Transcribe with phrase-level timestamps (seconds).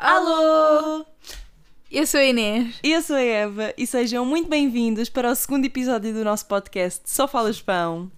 [0.00, 1.04] Alô!
[1.90, 2.78] Eu sou a Inês.
[2.84, 7.02] Eu sou a Eva e sejam muito bem-vindos para o segundo episódio do nosso podcast
[7.10, 8.08] Só Falas Pão.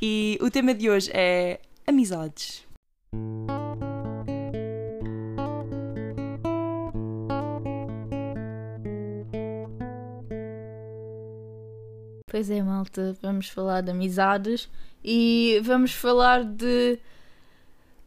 [0.00, 2.66] E o tema de hoje é amizades.
[12.30, 14.68] Pois é, malta, vamos falar de amizades
[15.02, 16.98] e vamos falar de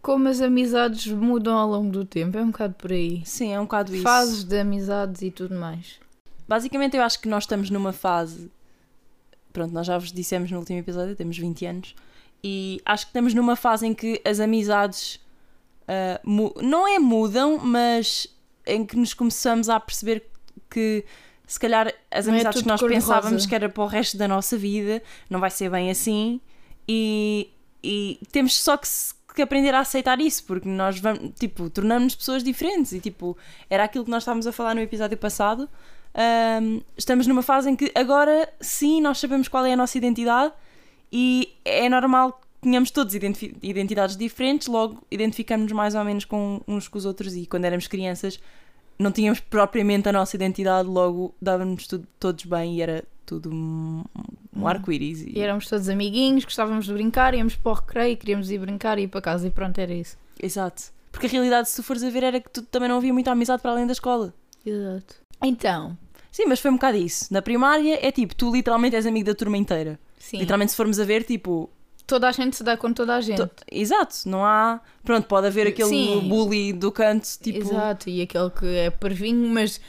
[0.06, 2.38] como as amizades mudam ao longo do tempo.
[2.38, 3.24] É um bocado por aí.
[3.26, 4.04] Sim, é um bocado isso.
[4.04, 6.00] Fases de amizades e tudo mais.
[6.48, 8.52] Basicamente, eu acho que nós estamos numa fase.
[9.52, 11.96] Pronto, nós já vos dissemos no último episódio, temos 20 anos,
[12.44, 15.20] e acho que estamos numa fase em que as amizades
[15.88, 18.28] ah, mu- não é mudam, mas
[18.68, 20.30] em que nos começamos a perceber
[20.70, 21.04] que
[21.48, 24.18] se calhar as Não é amizades tudo que nós pensávamos que era para o resto
[24.18, 26.40] da nossa vida não vai ser bem assim,
[26.88, 27.50] e,
[27.84, 32.16] e temos só que, se- que aprender a aceitar isso, porque nós vamos, tipo, tornamos-nos
[32.16, 33.38] pessoas diferentes, e tipo,
[33.70, 35.70] era aquilo que nós estávamos a falar no episódio passado.
[36.14, 40.54] Ahm, estamos numa fase em que agora sim nós sabemos qual é a nossa identidade
[41.12, 46.88] e é normal que tenhamos todos identidades diferentes, logo identificamos-nos mais ou menos com uns
[46.88, 48.40] com os outros e quando éramos crianças
[48.98, 51.86] não tínhamos propriamente a nossa identidade, logo dávamos
[52.18, 54.04] todos bem e era tudo um,
[54.56, 54.68] um Hum.
[54.68, 55.22] arco-íris.
[55.28, 59.04] E éramos todos amiguinhos, gostávamos de brincar, íamos para o recreio, queríamos ir brincar e
[59.04, 60.18] ir para casa e pronto, era isso.
[60.42, 60.84] Exato.
[61.12, 63.32] Porque a realidade, se tu fores a ver, era que tu também não havia muita
[63.32, 64.34] amizade para além da escola.
[64.66, 65.16] Exato.
[65.44, 65.98] Então,
[66.32, 67.34] Sim, mas foi um bocado isso.
[67.34, 69.98] Na primária é tipo, tu literalmente és amigo da turma inteira.
[70.20, 71.70] sim, Literalmente, se formos a ver, tipo,
[72.06, 73.38] toda a gente se dá com toda a gente.
[73.38, 74.82] To- Exato, não há.
[75.06, 76.28] Pronto, pode haver aquele Sim.
[76.28, 77.60] bully do canto, tipo.
[77.60, 79.80] Exato, e aquele que é parvinho, mas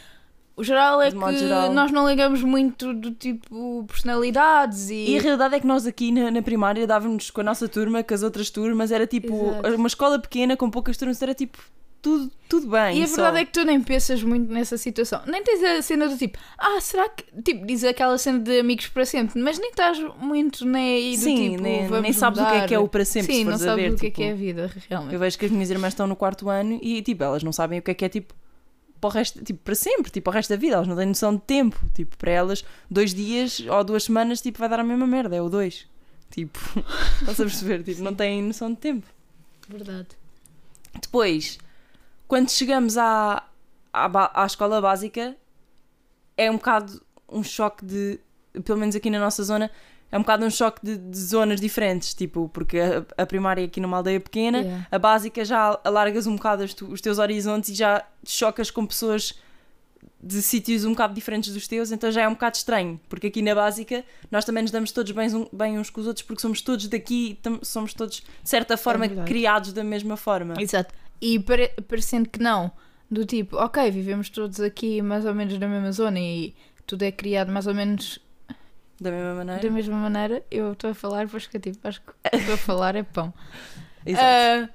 [0.57, 1.73] o geral é que geral.
[1.73, 6.11] nós não ligamos muito do tipo personalidades e, E a realidade é que nós aqui
[6.11, 9.51] na, na primária dávamos com a nossa turma, com as outras turmas, era tipo.
[9.51, 9.75] Exato.
[9.77, 11.59] Uma escola pequena com poucas turmas, era tipo.
[12.03, 13.01] Tudo, tudo bem.
[13.01, 13.17] E a só.
[13.17, 15.21] verdade é que tu nem pensas muito nessa situação.
[15.27, 17.25] Nem tens a cena do tipo, ah, será que.
[17.43, 21.23] Tipo, diz aquela cena de amigos para sempre, mas nem estás muito nem aí do
[21.23, 21.62] Sim, tipo.
[21.62, 22.69] nem, vamos nem sabes o que é mudar.
[22.69, 23.93] que é o para sempre, Sim, se não sabes ver.
[23.93, 25.15] o que é tipo, que é a vida, realmente.
[25.15, 27.81] Eu vejo que as minhas irmãs estão no quarto ano e tipo, elas não sabem
[27.81, 28.33] o que é que é tipo.
[29.01, 31.07] Para o resto, tipo, para sempre, tipo, para o resto da vida, elas não têm
[31.07, 31.79] noção de tempo.
[31.95, 35.43] Tipo, para elas, dois dias ou duas semanas, tipo, vai dar a mesma merda, é
[35.43, 35.87] o dois.
[36.31, 36.59] Tipo,
[37.21, 37.83] estás a perceber?
[37.83, 39.06] Tipo, não têm noção de tempo.
[39.69, 40.09] Verdade.
[41.01, 41.59] Depois,
[42.27, 43.47] quando chegamos à,
[43.93, 45.37] à, à escola básica,
[46.37, 48.21] é um bocado um choque de,
[48.65, 49.71] pelo menos aqui na nossa zona,
[50.11, 53.65] é um bocado um choque de, de zonas diferentes, tipo, porque a, a primária é
[53.65, 54.87] aqui numa aldeia pequena, Yeah.
[54.91, 58.87] a básica já alargas um bocado tu- os teus horizontes e já te chocas com
[58.87, 59.34] pessoas
[60.22, 63.43] de sítios um bocado diferentes dos teus, então já é um bocado estranho, porque aqui
[63.43, 66.61] na básica nós também nos damos todos bem, bem uns com os outros, porque somos
[66.62, 69.28] todos daqui, somos todos, de certa forma, verdade.
[69.28, 70.55] criados da mesma forma.
[70.59, 70.94] Exato.
[71.21, 72.71] E pare- parecendo que não,
[73.11, 76.55] do tipo, ok, vivemos todos aqui mais ou menos na mesma zona e
[76.87, 78.19] tudo é criado mais ou menos
[79.01, 79.62] Da mesma maneira.
[79.62, 82.97] da mesma maneira, eu estou a falar, pois que tipo, acho que estou a falar
[82.97, 83.33] é pão.
[84.05, 84.25] Exato.
[84.25, 84.69] Ah,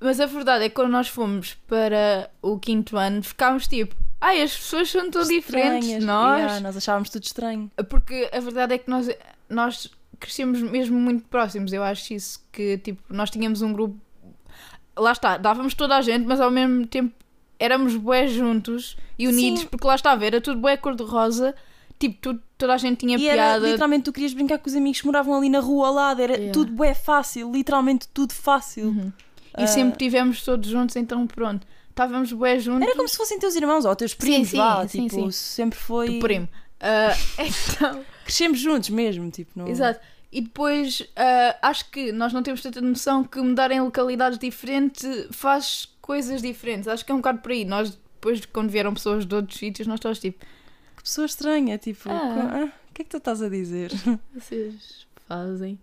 [0.00, 4.42] mas a verdade é que quando nós fomos para o quinto ano, ficámos tipo, ai,
[4.42, 6.04] as pessoas são tão diferentes de Estranhas.
[6.04, 6.38] nós.
[6.38, 7.70] Yeah, nós achávamos tudo estranho.
[7.88, 9.10] Porque a verdade é que nós,
[9.48, 11.72] nós crescemos mesmo muito próximos.
[11.72, 13.98] Eu acho isso que, tipo, nós tínhamos um grupo.
[14.96, 17.12] Lá está, dávamos toda a gente, mas ao mesmo tempo
[17.58, 19.66] éramos bué juntos e unidos, Sim.
[19.66, 21.54] porque lá estava, era tudo bué cor-de-rosa.
[21.98, 23.66] Tipo, tudo, toda a gente tinha E era, piada.
[23.66, 26.20] literalmente, tu querias brincar com os amigos que moravam ali na rua ao lado.
[26.20, 26.52] Era Yeah.
[26.52, 27.50] tudo bué fácil.
[27.52, 28.86] Literalmente tudo fácil.
[28.88, 29.12] Uhum.
[29.54, 31.66] Ah, E sempre tivemos todos juntos, então pronto.
[31.90, 32.82] Estávamos bué juntos.
[32.82, 34.86] Era como se fossem teus irmãos ou teus primos, sim, vá.
[34.86, 35.30] sim, tipo, sim.
[35.30, 36.10] sempre foi...
[36.14, 36.48] do primo.
[36.80, 39.66] Ah, então, Crescemos juntos mesmo, tipo, não...
[39.66, 40.00] Exato.
[40.30, 45.26] E depois ah, acho que nós não temos tanta noção que mudar em localidades diferentes
[45.30, 46.86] faz coisas diferentes.
[46.86, 47.64] Acho que é um bocado por aí.
[47.64, 50.44] Nós, depois, quando vieram pessoas de outros sítios, nós estamos tipo,
[51.08, 52.08] pessoa estranha, tipo...
[52.10, 52.68] Ah.
[52.68, 53.90] ah, o que é que tu estás a dizer?
[54.34, 55.78] vocês fazem.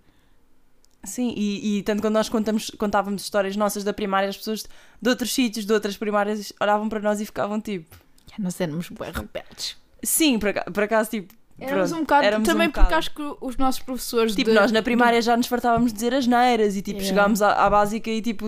[1.03, 4.65] Sim, e, e tanto quando nós contamos, contávamos histórias nossas da primária, as pessoas
[5.01, 7.95] de outros sítios, de outras primárias, olhavam para nós e ficavam tipo...
[8.27, 9.77] Já nós éramos bem rebeldes.
[10.03, 11.33] Sim, por acaso, por acaso tipo...
[11.57, 12.87] Éramos pronto, um bocado, éramos um também bocado.
[12.87, 15.95] porque acho que os nossos professores Tipo, de- nós na primária já nos fartávamos de
[15.95, 17.07] dizer as neiras e tipo, Yeah.
[17.09, 18.45] chegámos à, à básica e tipo,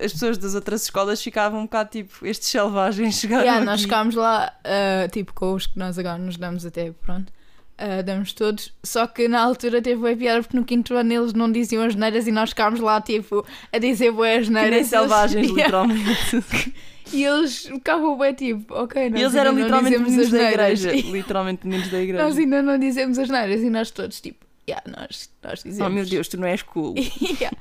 [0.00, 3.66] as pessoas das outras escolas ficavam um bocado tipo, estes selvagens chegaram Yeah, aqui.
[3.70, 7.30] nós ficámos lá, ah, tipo, com os que nós agora nos damos até, pronto.
[7.76, 11.34] ah, damos todos, só que na altura teve bué piada porque no quinto ano eles
[11.34, 14.70] não diziam as neiras e nós ficámos lá, tipo, a dizer bué as Que neiras.
[14.72, 16.42] nem selvagens, literalmente.
[17.12, 20.92] E eles ficavam bem tipo, ok, nós eles eram literalmente meninos as da igreja.
[20.94, 22.24] Literalmente meninos da igreja.
[22.24, 25.90] Nós ainda não dizemos as neiras e nós todos tipo, yeah, nós, nós dizemos.
[25.90, 26.94] Oh meu Deus, tu não és cool.
[27.40, 27.56] Yeah.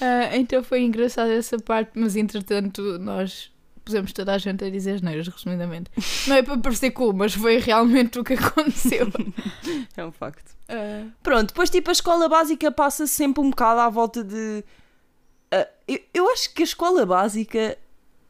[0.00, 3.50] Ah, então foi engraçado essa parte, mas entretanto nós
[3.84, 5.90] pusemos toda a gente a dizer neiras, resumidamente.
[6.26, 9.08] Não é para parecer cool, mas foi realmente o que aconteceu.
[9.96, 10.56] É um facto.
[10.68, 14.64] Ah, Pronto, depois tipo a escola básica passa sempre um bocado à volta de.
[15.52, 17.76] ah, eu, eu acho que a escola básica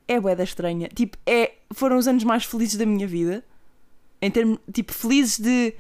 [0.09, 0.89] é bué da estranha.
[0.95, 3.45] Tipo, é, foram os anos mais felizes da minha vida.
[4.21, 5.75] Em termos, tipo, felizes de,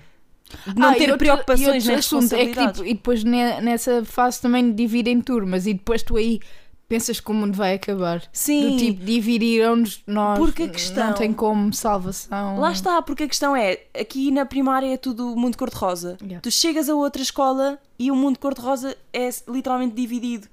[0.66, 3.60] de não Ah, e ter outro- preocupações e nem é que, tipo, E depois ne-
[3.60, 6.40] nessa fase também dividem turmas e depois tu aí
[6.86, 8.22] pensas que o mundo vai acabar.
[8.30, 12.58] Sim, Do tipo, dividiram-nos, nós Porque a questão- não tem como salvação.
[12.60, 16.18] lá está, porque a questão é, aqui na primária é tudo mundo cor-de-rosa.
[16.20, 16.40] Yeah.
[16.42, 20.46] Tu chegas a outra escola e o mundo cor-de-rosa é literalmente dividido.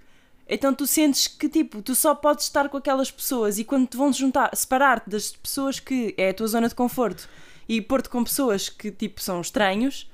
[0.53, 3.95] Então tu sentes que tipo, tu só podes estar com aquelas pessoas e quando te
[3.95, 7.29] vão juntar, separar-te das pessoas que é a tua zona de conforto
[7.69, 10.10] e pôr-te com pessoas que tipo são estranhos,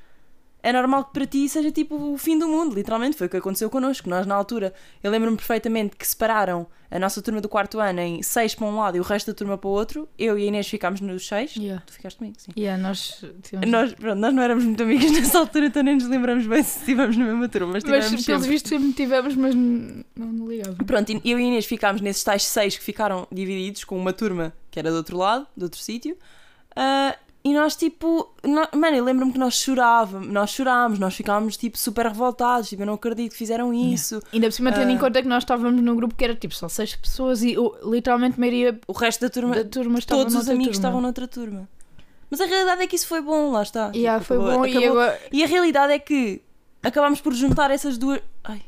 [0.67, 3.15] é normal que para ti seja tipo o fim do mundo, literalmente.
[3.15, 4.09] Foi o que aconteceu connosco.
[4.09, 4.73] Nós na altura,
[5.03, 8.77] eu lembro-me perfeitamente que separaram a nossa turma do quarto ano em seis para um
[8.77, 10.07] lado e o resto da turma para o outro.
[10.17, 11.55] Eu e a Inês ficámos nos seis.
[11.55, 11.83] Yeah.
[11.85, 12.51] Tu ficaste comigo, sim.
[12.57, 16.07] Yeah, nós tivemos- Nós, pronto, nós não éramos muito amigos nessa altura, então nem nos
[16.07, 18.93] lembramos bem se estivemos na mesma turma, mas Mas estivemos pelos sempre.
[18.93, 20.75] tivemos, mas não, não ligava.
[20.85, 24.53] Pronto, eu e a Inês ficámos nesses tais seis que ficaram divididos com uma turma
[24.71, 26.17] que era do outro lado, do outro sítio.
[26.75, 27.15] Ah,
[27.49, 31.77] e nós, tipo, nó- mano, eu lembro-me que nós chorávamos, nós chorámos, nós ficávamos, tipo,
[31.77, 32.69] super revoltados.
[32.69, 34.19] Tipo, eu não acredito que fizeram isso.
[34.33, 34.99] Ainda por cima, tendo em Ah.
[34.99, 38.39] conta que nós estávamos num grupo que era tipo só seis pessoas e literalmente a
[38.39, 40.77] maioria O resto da turma, da turma estava todos os amigos turma.
[40.77, 41.67] estavam noutra turma.
[42.29, 43.91] Mas a realidade é que isso foi bom, lá está.
[43.93, 45.19] E ah, Tipo, foi acabou- bom e acabou- agora.
[45.31, 46.41] E a realidade é que
[46.83, 48.19] acabámos por juntar essas duas.
[48.43, 48.61] Ai.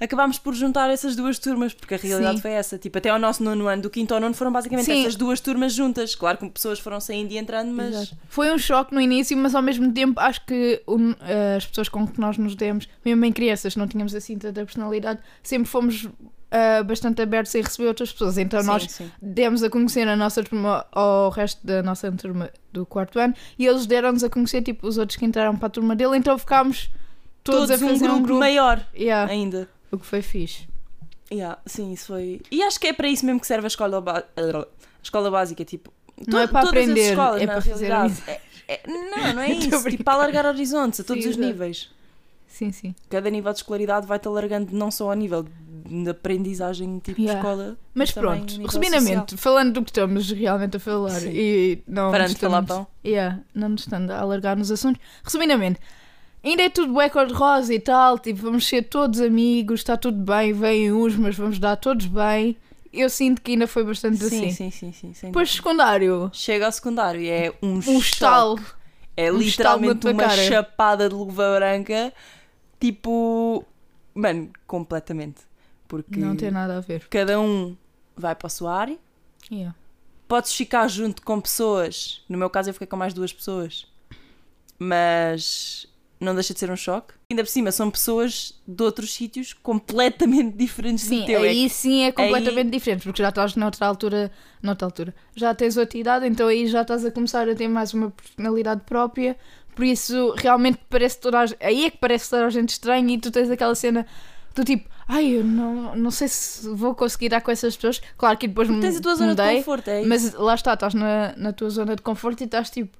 [0.00, 2.42] Acabámos por juntar essas duas turmas, porque a realidade Sim.
[2.42, 2.78] foi essa.
[2.78, 5.02] Tipo, até ao nosso nono ano, do quinto ao nono, foram basicamente Sim.
[5.02, 6.14] essas duas turmas juntas.
[6.14, 7.94] Claro que pessoas foram saindo e entrando, mas.
[7.94, 8.16] Exato.
[8.28, 11.88] Foi um choque no início, mas ao mesmo tempo acho que o- eh, as pessoas
[11.88, 16.08] com que nós nos demos, mesmo em crianças, não tínhamos assim tanta personalidade, sempre fomos
[16.50, 18.38] ah, bastante abertos em receber outras pessoas.
[18.38, 19.10] Então Sim, nós sim.
[19.20, 23.66] demos a conhecer a nossa turma ao resto da nossa turma do quarto ano e
[23.66, 26.88] eles deram-nos a conhecer tipo os outros que entraram para a turma dele, então ficámos
[27.44, 29.68] todos, Todos, a fazer um grupo, maior Yeah, ainda.
[29.92, 30.66] O que foi fixe.
[31.30, 32.40] Yeah, sim, isso foi.
[32.50, 34.66] E acho que é para isso mesmo que serve a escola, ba- a
[35.02, 35.64] escola básica.
[35.64, 35.92] Tipo,
[36.26, 37.90] Não é para todas as aprender, escolas, é para fazer.
[38.26, 39.90] É- é- não, não é isso.
[39.90, 41.52] Tipo, para alargar horizontes a todos Sim, os exato.
[41.52, 41.90] níveis.
[42.46, 42.94] Sim, sim.
[43.10, 47.40] cada nível de escolaridade vai-te alargando não só ao nível de aprendizagem tipo Yeah.
[47.40, 51.30] de escola Mas pronto, resumidamente, falando do que estamos realmente a falar Sim.
[51.32, 52.86] e não Parando falar estamos- pão.
[53.04, 55.00] Yeah, não nos estando a alargar nos assuntos.
[55.22, 55.78] Resumidamente,
[56.42, 60.52] ainda é tudo bué cor-de-rosa e tal, tipo, vamos ser todos amigos, está tudo bem,
[60.52, 62.56] vêm uns, mas vamos dar todos bem.
[62.92, 64.50] Eu sinto que ainda foi bastante sim, assim.
[64.50, 68.58] sim, sim, sim, sem Depois secundário, chega ao secundário e é um, um estalo.
[69.16, 70.42] é um literalmente uma cara.
[70.48, 72.12] chapada de luva branca
[72.80, 73.64] tipo
[74.14, 75.42] mano, completamente
[75.86, 77.06] porque Não tem nada a ver.
[77.08, 77.76] cada um
[78.16, 78.98] vai para a sua área
[79.50, 79.74] Yeah.
[80.26, 83.86] podes ficar junto com pessoas no meu caso eu fiquei com mais duas pessoas
[84.78, 85.86] mas
[86.20, 90.56] não deixa de ser um choque ainda por cima são pessoas de outros sítios completamente
[90.56, 94.30] diferentes Sim, do teu É aí sim é completamente diferente, porque já estás noutra altura,
[94.62, 95.14] noutra altura.
[95.34, 98.80] Já tens outra idade, então aí já estás a começar a ter mais uma personalidade
[98.86, 99.36] própria.
[99.74, 103.18] Por isso, realmente parece toda a, aí é que parece toda a gente estranha e
[103.18, 104.06] tu tens aquela cena
[104.54, 108.00] do tipo, ai, eu não, não sei se vou conseguir dar com essas pessoas.
[108.16, 110.08] Claro que depois Porque tens a tua zona de mudei, conforto, é isso.
[110.08, 112.96] mas lá está, estás na, na tua zona de conforto e estás tipo,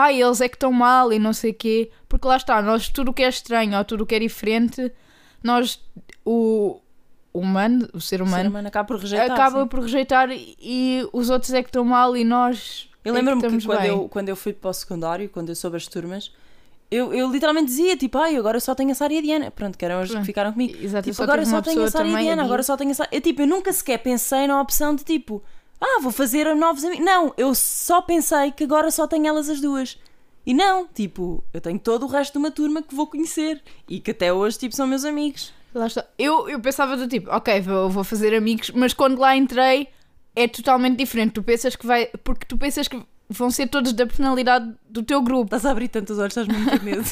[0.00, 1.90] ai, eles é que estão mal e não sei quê.
[2.08, 4.92] Porque lá está, nós tudo o que é estranho ou tudo o que é diferente,
[5.42, 5.80] nós,
[6.24, 6.80] o,
[7.32, 9.30] humano, o ser o ser humano, humano acaba por rejeitar.
[9.30, 9.68] acaba sim.
[9.68, 12.88] por rejeitar e, os outros é que estão mal e nós.
[13.04, 13.88] Eu é lembro-me que, estamos quando, bem.
[13.88, 16.32] eu, quando eu fui para o secundário, quando eu soube as turmas,
[16.90, 19.50] eu, eu literalmente dizia, tipo, ai, agora só tenho a Sara e a Diana.
[19.50, 20.76] Pronto, que eram as que ficaram comigo.
[20.82, 22.90] Exato, eu Tipo, agora tive só tenho a Sara e a Diana, agora só tenho
[22.90, 23.08] a Sara.
[23.12, 25.42] Eu, tipo, eu nunca sequer pensei na opção de, tipo,
[25.80, 27.04] ah, vou fazer novos amigos.
[27.04, 29.98] Não, eu só pensei que agora só tenho elas as duas.
[30.44, 34.00] E não, tipo, eu tenho todo o resto de uma turma que vou conhecer e
[34.00, 35.52] que até hoje, tipo, são meus amigos.
[35.74, 36.04] Lá está.
[36.18, 39.88] Eu, eu pensava do tipo, ok, vou, vou fazer amigos, mas quando lá entrei
[40.34, 41.32] é totalmente diferente.
[41.32, 42.06] Tu pensas que vai.
[42.24, 45.44] Porque tu pensas que vão ser todos da personalidade do teu grupo.
[45.44, 47.02] Estás a abrir tantos olhos, estás muito medo.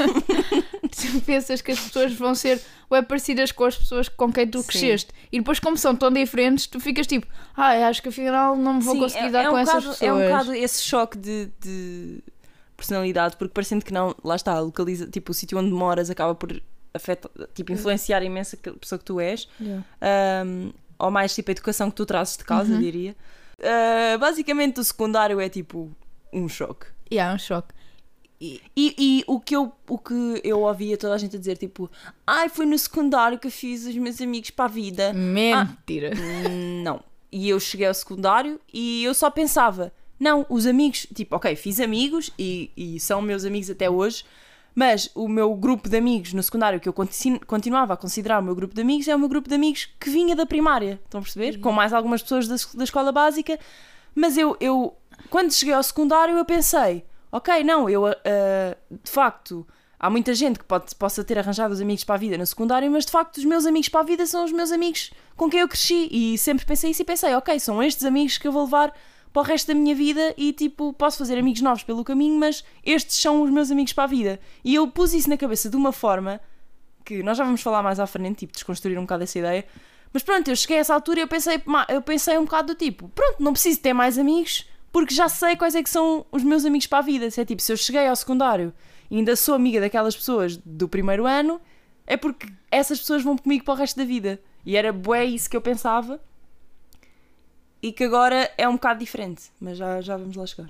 [0.91, 2.61] Tu pensas que as pessoas vão ser
[2.91, 4.67] bem parecidas com as pessoas com quem tu Sim.
[4.69, 5.11] cresceste.
[5.31, 7.27] E depois, como são tão diferentes, tu ficas tipo,
[7.57, 9.75] ah, acho que afinal não me vou Sim, conseguir é- dar é com um essas
[9.85, 10.03] bocado- pessoas.
[10.11, 12.23] É um bocado esse choque de, de
[12.77, 16.61] personalidade, porque parecendo que não, lá está, localiza, tipo, o sítio onde moras acaba por
[16.95, 19.85] afeta, tipo, influenciar imenso a pessoa que tu és, Yeah.
[20.47, 22.81] um, ou mais tipo a educação que tu trazes de casa, Uhum.
[22.81, 23.15] diria.
[23.59, 25.91] Uh, basicamente, o secundário é tipo
[26.33, 26.87] um choque.
[27.13, 27.75] Yeah, é um choque.
[28.41, 31.57] E, E, e o, que eu, o que eu ouvia toda a gente a dizer,
[31.57, 31.91] tipo,
[32.27, 35.13] ai, foi no secundário que eu fiz os meus amigos para a vida.
[35.13, 36.11] mentira.
[36.85, 37.03] Não.
[37.33, 41.79] e eu cheguei ao secundário e eu só pensava, não, os amigos, tipo, ok, fiz
[41.81, 44.25] amigos e, e são meus amigos até hoje,
[44.75, 48.43] mas o meu grupo de amigos no secundário, que eu continu- continuava a considerar o
[48.43, 51.01] meu grupo de amigos, é o meu grupo de amigos que vinha da primária.
[51.05, 51.59] Estão a perceber?
[51.59, 53.59] Com mais algumas pessoas da, da escola básica.
[54.15, 54.95] Mas eu, eu,
[55.29, 59.67] quando cheguei ao secundário, eu pensei: ok, não, eu, ah, de facto,
[59.99, 62.91] há muita gente que pode, possa ter arranjado os amigos para a vida no secundário,
[62.91, 65.61] mas de facto, os meus amigos para a vida são os meus amigos com quem
[65.61, 66.09] eu cresci.
[66.11, 68.93] E sempre pensei isso e pensei: ok, são estes amigos que eu vou levar
[69.33, 72.65] para o resto da minha vida e tipo, posso fazer amigos novos pelo caminho, mas
[72.85, 74.41] estes são os meus amigos para a vida.
[74.65, 76.41] E eu pus isso na cabeça de uma forma
[77.05, 79.65] que nós já vamos falar mais à frente, tipo, desconstruir um bocado essa ideia.
[80.13, 82.79] Mas pronto, eu cheguei a essa altura e eu pensei, eu pensei um bocado do
[82.79, 84.67] tipo, pronto, não preciso ter mais amigos,
[84.99, 87.31] porque já sei quais é que são os meus amigos para a vida.
[87.31, 88.75] Se é tipo, se eu cheguei ao secundário
[89.09, 91.61] e ainda sou amiga daquelas pessoas do primeiro ano,
[92.05, 94.41] é porque essas pessoas vão comigo para o resto da vida.
[94.67, 96.21] E era bué isso que eu pensava.
[97.81, 100.69] E que agora é um bocado diferente, mas já, já vamos lá chegar.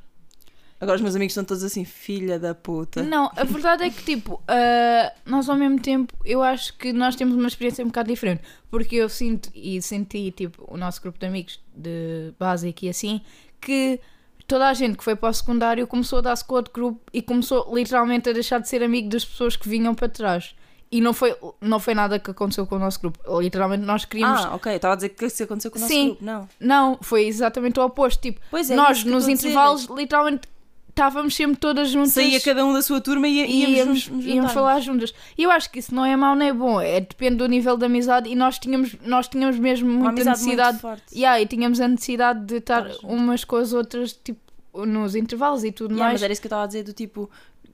[0.79, 3.03] Agora os meus amigos estão todos assim, filha da puta.
[3.03, 7.17] Não, a verdade é que, tipo, ah, nós ao mesmo tempo, eu acho que nós
[7.17, 8.43] temos uma experiência um bocado diferente.
[8.71, 13.23] Porque eu sinto e senti, tipo, o nosso grupo de amigos de básico e assim,
[13.61, 13.99] que
[14.49, 17.21] toda a gente que foi para o secundário começou a dar-se com outro grupo e
[17.21, 20.57] começou literalmente a deixar de ser amigo das pessoas que vinham para trás.
[20.91, 23.19] E não foi, não foi nada que aconteceu com o nosso grupo.
[23.39, 24.43] Literalmente nós queríamos.
[24.43, 26.07] Ah, ok, estava a dizer que isso aconteceu com o nosso Sim.
[26.07, 26.25] grupo.
[26.25, 26.49] Não.
[26.59, 28.23] Não, foi exatamente o oposto.
[28.23, 30.49] Tipo, é, nós nos intervalos, literalmente,
[30.99, 32.13] estávamos sempre todas juntas.
[32.13, 35.15] Saía cada um da sua turma e e íamos, íamos, íamos falar juntas.
[35.37, 37.77] E eu acho que isso não é mau nem é bom, é, depende do nível
[37.77, 40.73] de amizade e nós tínhamos, nós tínhamos mesmo muita necessidade.
[40.73, 41.03] muito forte.
[41.15, 44.41] Yeah, e tínhamos a necessidade de estar umas com as outras, tipo,
[44.75, 46.15] nos intervalos e tudo Yeah, mais.
[46.15, 47.31] mas era isso que eu estava a dizer do tipo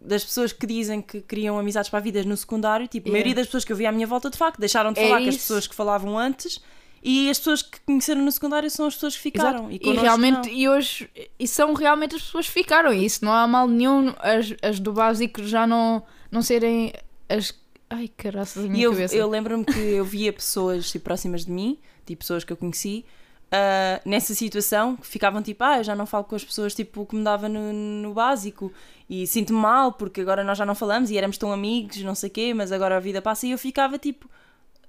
[0.06, 3.12] das pessoas que dizem que criam amizades para a vida no secundário, tipo, a Yeah.
[3.24, 5.22] maioria das pessoas que eu vi à minha volta de facto deixaram de É falar
[5.22, 6.60] com as pessoas que falavam antes
[7.04, 9.70] e as pessoas que conheceram no secundário são as pessoas que ficaram.
[9.70, 9.86] Exato.
[9.86, 10.54] E, E, realmente, não.
[10.56, 12.92] e hoje, e são realmente as pessoas que ficaram.
[12.94, 16.92] E isso não há mal nenhum, as, as do básico já não, não serem
[17.28, 17.52] as.
[17.90, 19.14] Ai, caraças, a minha E eu, cabeça.
[19.14, 23.04] eu lembro-me que eu via pessoas tipo, próximas de mim, tipo pessoas que eu conheci,
[23.52, 27.04] ah, nessa situação, que ficavam tipo, ah, eu já não falo com as pessoas tipo,
[27.06, 28.72] que me dava no, no básico
[29.08, 32.30] e sinto-me mal porque agora nós já não falamos e éramos tão amigos, não sei
[32.30, 34.28] o quê, mas agora a vida passa e eu ficava tipo,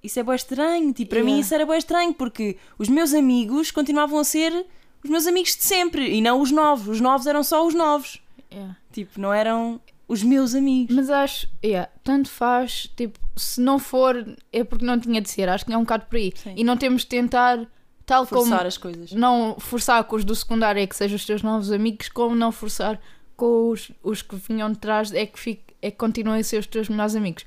[0.06, 1.42] isso é bem estranho, tipo, para mim Yeah.
[1.46, 4.66] isso era bem estranho porque os meus amigos continuavam a ser
[5.04, 8.22] os meus amigos de sempre e não os novos, os novos eram só os novos,
[8.52, 8.76] Yeah.
[8.92, 10.96] tipo, não eram os meus amigos.
[10.96, 15.50] Mas acho, yeah, tanto faz, tipo, se não for, é porque não tinha de ser.
[15.50, 16.32] Acho que é um bocado por aí.
[16.36, 16.54] Sim.
[16.56, 17.66] E não temos de tentar,
[18.06, 19.12] tal Forçar como as coisas.
[19.14, 22.52] não forçar com os do secundário é que sejam os teus novos amigos, como não
[22.52, 23.00] forçar
[23.36, 26.60] com os, os que vinham de trás é que, fique, é que continuem a ser
[26.60, 27.46] os teus melhores amigos.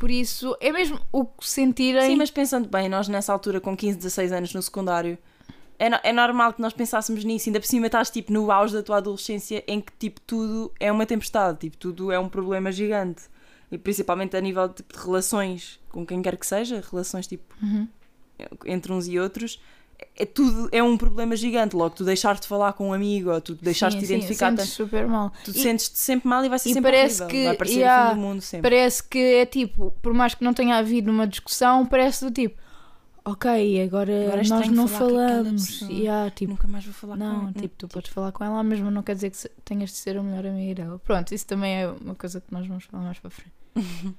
[0.00, 2.00] Por isso, é mesmo o que sentirem.
[2.02, 5.16] Sim, mas pensando bem, nós nessa altura, com 15, 16 anos no secundário,
[5.78, 7.48] é, no- é normal que nós pensássemos nisso.
[7.50, 10.90] Ainda por cima estás tipo no auge da tua adolescência em que tipo tudo é
[10.90, 13.24] uma tempestade, tipo tudo é um problema gigante.
[13.70, 17.86] E principalmente a nível tipo, de relações com quem quer que seja, relações tipo Uhum.
[18.66, 19.60] entre uns e outros,
[20.16, 21.74] é, tudo é um problema gigante.
[21.76, 24.14] Logo, tu deixares de falar com um amigo ou tu deixares de Sim, te sim,
[24.16, 25.32] identificar sentes tanto, super mal.
[25.44, 27.28] tu sentes-te sempre mal e vai ser e sempre parece horrível.
[27.40, 28.70] que- vai parecer o yeah, fim do mundo sempre.
[28.70, 32.56] Parece que é tipo, por mais que não tenha havido uma discussão, parece do tipo,
[33.24, 35.80] ok, agora, Agora é nós não falamos.
[35.82, 38.78] Yeah, tipo, Nunca mais vou falar não, com tipo, tu podes falar com ela, mas
[38.80, 40.98] não quer dizer que tenhas de ser a melhor amiga dela.
[41.04, 43.52] Pronto, isso também é uma coisa que nós vamos falar mais para frente.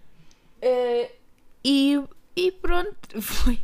[0.64, 1.12] Eh,
[1.66, 2.00] e,
[2.36, 3.60] e pronto, foi.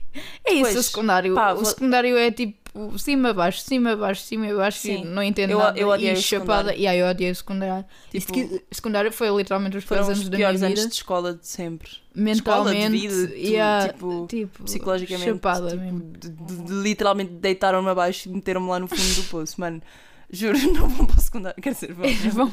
[0.45, 1.33] É isso, Pois, o secundário.
[1.35, 2.67] pá, o secundário é tipo
[2.99, 4.79] cima, baixo, cima, baixo, cima, baixo.
[4.79, 5.01] Sim.
[5.01, 5.79] E não entendo Eu- nada.
[5.79, 6.75] eu odiei e o chapada.
[6.75, 7.83] E aí eu odiei o secundário.
[8.11, 10.65] Tipo, secundário foi literalmente os piores os anos da minha vida.
[10.67, 11.89] anos de escola de sempre.
[12.13, 12.37] mentalmente.
[12.37, 15.99] escola, de vida, e tudo, a- tipo, tipo, Psicologicamente, chapada tipo, mesmo.
[16.17, 19.81] de- de- de- literalmente deitaram-me abaixo e meteram-me lá no fundo do poço, mano.
[20.29, 21.61] Juro, não vão para o secundário.
[21.61, 22.05] Quer dizer, vão.
[22.09, 22.51] É bom.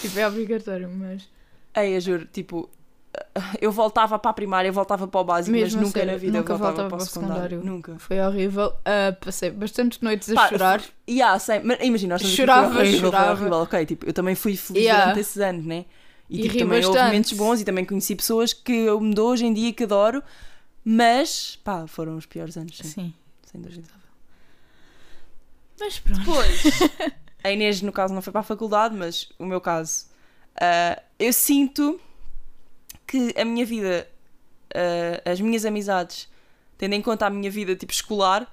[0.00, 1.22] tipo, é obrigatório, mas.
[1.74, 2.68] Ei, eu juro, tipo,
[3.60, 6.18] eu voltava para a primária, eu voltava para o básico, Mesmo mas nunca sério, na
[6.18, 7.42] vida nunca eu voltava voltava para o para o secundário.
[7.42, 7.64] secundário.
[7.64, 7.98] Nunca.
[7.98, 8.72] Foi horrível.
[8.84, 10.82] Ah, passei bastantes noites a Pá, chorar.
[11.06, 13.32] E há, sem, mas imagina, nós Chorava, horrível, foi chorava.
[13.32, 15.04] horrível, ok, tipo, eu também fui feliz Yeah.
[15.04, 15.84] durante esses anos, né?
[16.30, 17.06] E, E tipo, também houve bastante.
[17.06, 20.22] momentos bons e também conheci pessoas que eu me dou hoje em dia que adoro,
[20.84, 23.14] mas, pá, foram os piores anos, sim, Sim.
[23.50, 23.88] sem dúvida.
[25.80, 26.18] Mas pronto.
[26.20, 26.62] Depois,
[27.44, 30.06] a Inês, no caso, não foi para a faculdade, mas o meu caso,
[30.60, 32.00] ah, eu sinto
[33.08, 34.08] que a minha vida,
[34.74, 36.28] ah, as minhas amizades,
[36.76, 38.46] tendo em conta a minha vida tipo escolar,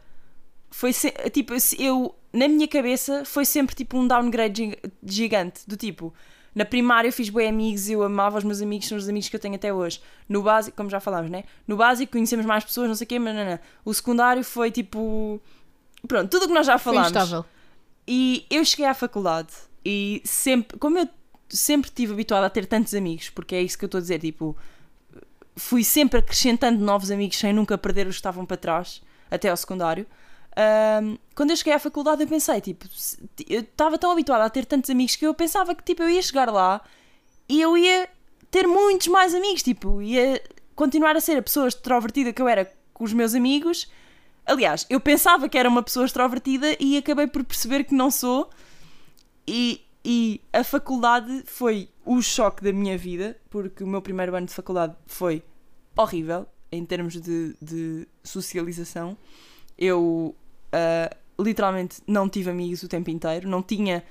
[0.71, 5.77] foi se- tipo, eu, na minha cabeça, foi sempre tipo um downgrade gi- gigante, do
[5.77, 6.13] tipo.
[6.53, 9.35] Na primária eu fiz bem amigos, eu amava os meus amigos, são os amigos que
[9.35, 10.01] eu tenho até hoje.
[10.27, 11.43] No básico, como já falámos, né?
[11.67, 13.59] No básico conhecemos mais pessoas, não sei o quê, mas não, não.
[13.83, 15.39] O secundário foi tipo
[16.07, 17.11] pronto, tudo o que nós já Foi falámos.
[17.11, 17.45] instável.
[18.07, 19.49] E eu cheguei à faculdade
[19.83, 21.09] e sempre, como eu
[21.49, 24.19] sempre estive habituada a ter tantos amigos, porque é isso que eu estou a dizer,
[24.19, 24.55] tipo,
[25.55, 29.57] fui sempre acrescentando novos amigos sem nunca perder os que estavam para trás, até ao
[29.57, 30.05] secundário.
[30.55, 32.85] ahm, quando eu cheguei à faculdade eu pensei, tipo,
[33.49, 36.21] eu estava tão habituada a ter tantos amigos que eu pensava que tipo, eu ia
[36.21, 36.81] chegar lá
[37.47, 38.09] e eu ia
[38.51, 40.41] ter muitos mais amigos, tipo, ia
[40.75, 43.89] continuar a ser a pessoa extrovertida que eu era com os meus amigos.
[44.45, 48.49] Aliás, eu pensava que era uma pessoa extrovertida e acabei por perceber que não sou.
[49.47, 54.45] E, e a faculdade foi o choque da minha vida, porque o meu primeiro ano
[54.45, 55.41] de faculdade foi
[55.97, 59.17] horrível em termos de, de socialização.
[59.75, 60.35] Eu
[60.71, 61.09] ah,
[61.39, 64.03] literalmente não tive amigos o tempo inteiro, não tinha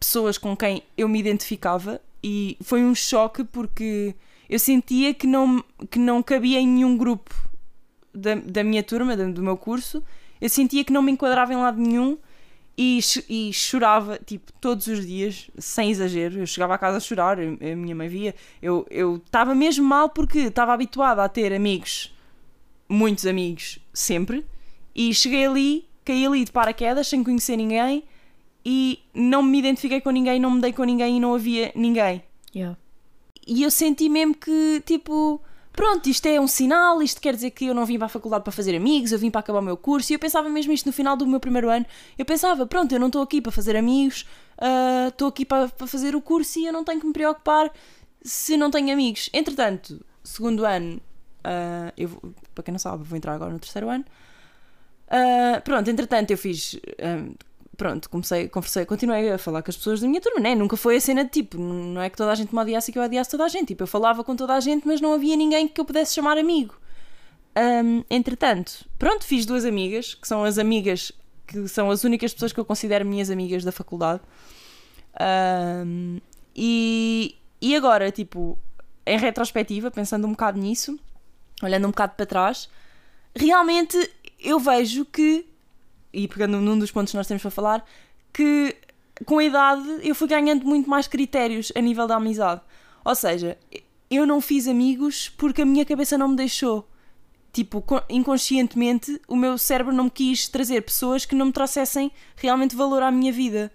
[0.00, 2.00] pessoas com quem eu me identificava.
[2.24, 4.14] E foi um choque porque
[4.48, 7.34] eu sentia que não, que não cabia em nenhum grupo
[8.14, 10.02] da, da minha turma, do meu curso,
[10.40, 12.16] eu sentia que não me enquadrava em lado nenhum
[12.76, 16.38] e, e chorava, tipo, todos os dias, sem exagero.
[16.38, 18.34] Eu chegava a casa a chorar, a a minha mãe via.
[18.60, 18.86] Eu
[19.24, 22.14] estava mesmo mal porque estava habituada a ter amigos,
[22.88, 24.44] muitos amigos, sempre,
[24.94, 28.04] e cheguei ali, caí ali de paraquedas, sem conhecer ninguém,
[28.64, 32.22] e não me identifiquei com ninguém, não me dei com ninguém e não havia ninguém.
[32.54, 32.76] Yeah.
[33.46, 35.40] E eu senti mesmo que, tipo,
[35.72, 38.44] pronto, isto é um sinal, isto quer dizer que eu não vim para a faculdade
[38.44, 40.12] para fazer amigos, eu vim para acabar o meu curso.
[40.12, 41.86] E eu pensava mesmo isto no final do meu primeiro ano.
[42.16, 44.26] Eu pensava, pronto, eu não estou aqui para fazer amigos,
[44.58, 47.70] ah, estou aqui para, para fazer o curso e eu não tenho que me preocupar
[48.22, 49.30] se não tenho amigos.
[49.32, 51.00] Entretanto, segundo ano,
[51.44, 52.08] ah, eu,
[52.54, 54.04] para quem não sabe, vou entrar agora no terceiro ano.
[55.08, 56.78] Ah, pronto, entretanto, eu fiz.
[57.82, 60.54] Pronto, comecei, conversei, continuei a falar com as pessoas da minha turma, né?
[60.54, 62.92] Nunca foi a cena de tipo, não é que toda a gente me odiasse e
[62.92, 63.68] que eu odiasse toda a gente.
[63.68, 66.38] Tipo, eu falava com toda a gente, mas não havia ninguém que eu pudesse chamar
[66.38, 66.76] amigo.
[67.56, 71.10] Ahm, entretanto, pronto, fiz duas amigas, que são as amigas,
[71.44, 74.20] que são as únicas pessoas que eu considero minhas amigas da faculdade.
[75.18, 76.18] Ahm,
[76.54, 78.56] e, e agora, tipo,
[79.04, 80.96] em retrospectiva, pensando um bocado nisso,
[81.60, 82.68] olhando um bocado para trás,
[83.34, 83.98] realmente
[84.38, 85.44] eu vejo que,
[86.12, 87.84] e pegando num dos pontos que nós temos para falar,
[88.32, 88.76] que
[89.24, 92.60] com a idade eu fui ganhando muito mais critérios a nível da amizade.
[93.04, 93.58] Ou seja,
[94.10, 96.88] eu não fiz amigos porque a minha cabeça não me deixou.
[97.52, 102.10] Tipo, co- inconscientemente, o meu cérebro não me quis trazer pessoas que não me trouxessem
[102.36, 103.70] realmente valor à minha vida.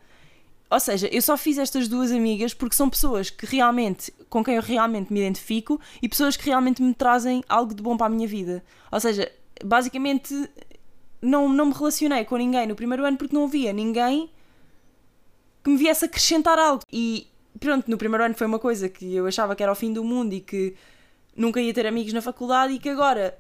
[0.70, 4.56] Ou seja, eu só fiz estas duas amigas porque são pessoas que realmente, com quem
[4.56, 8.10] eu realmente me identifico e pessoas que realmente me trazem algo de bom para a
[8.10, 8.64] minha vida.
[8.92, 9.32] Ou seja,
[9.64, 10.50] basicamente
[11.22, 14.30] não, não me relacionei com ninguém no primeiro ano porque não havia ninguém
[15.64, 16.84] que me viesse acrescentar algo.
[16.92, 17.28] E
[17.60, 20.04] pronto, no primeiro ano foi uma coisa que eu achava que era o fim do
[20.04, 20.76] mundo e que
[21.36, 23.38] nunca ia ter amigos na faculdade e que agora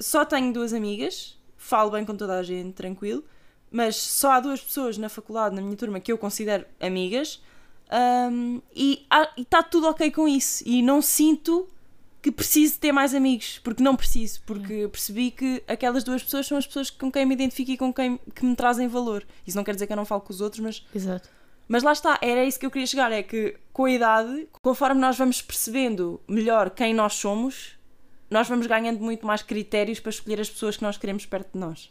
[0.00, 3.24] só tenho duas amigas, falo bem com toda a gente, tranquilo,
[3.70, 7.40] mas só há duas pessoas na faculdade, na minha turma, que eu considero amigas
[8.30, 10.62] hum, e está tudo ok com isso.
[10.66, 11.68] E não sinto
[12.22, 16.46] que preciso ter mais amigos, porque não preciso, porque eu percebi que aquelas duas pessoas
[16.46, 19.26] são as pessoas com quem me identifico e com quem que me trazem valor.
[19.44, 21.28] Isso não quer dizer que eu não falo com os outros, mas Exato.
[21.66, 25.00] mas lá está, era isso que eu queria chegar: é que com a idade, conforme
[25.00, 27.76] nós vamos percebendo melhor quem nós somos,
[28.30, 31.58] nós vamos ganhando muito mais critérios para escolher as pessoas que nós queremos perto de
[31.58, 31.90] nós.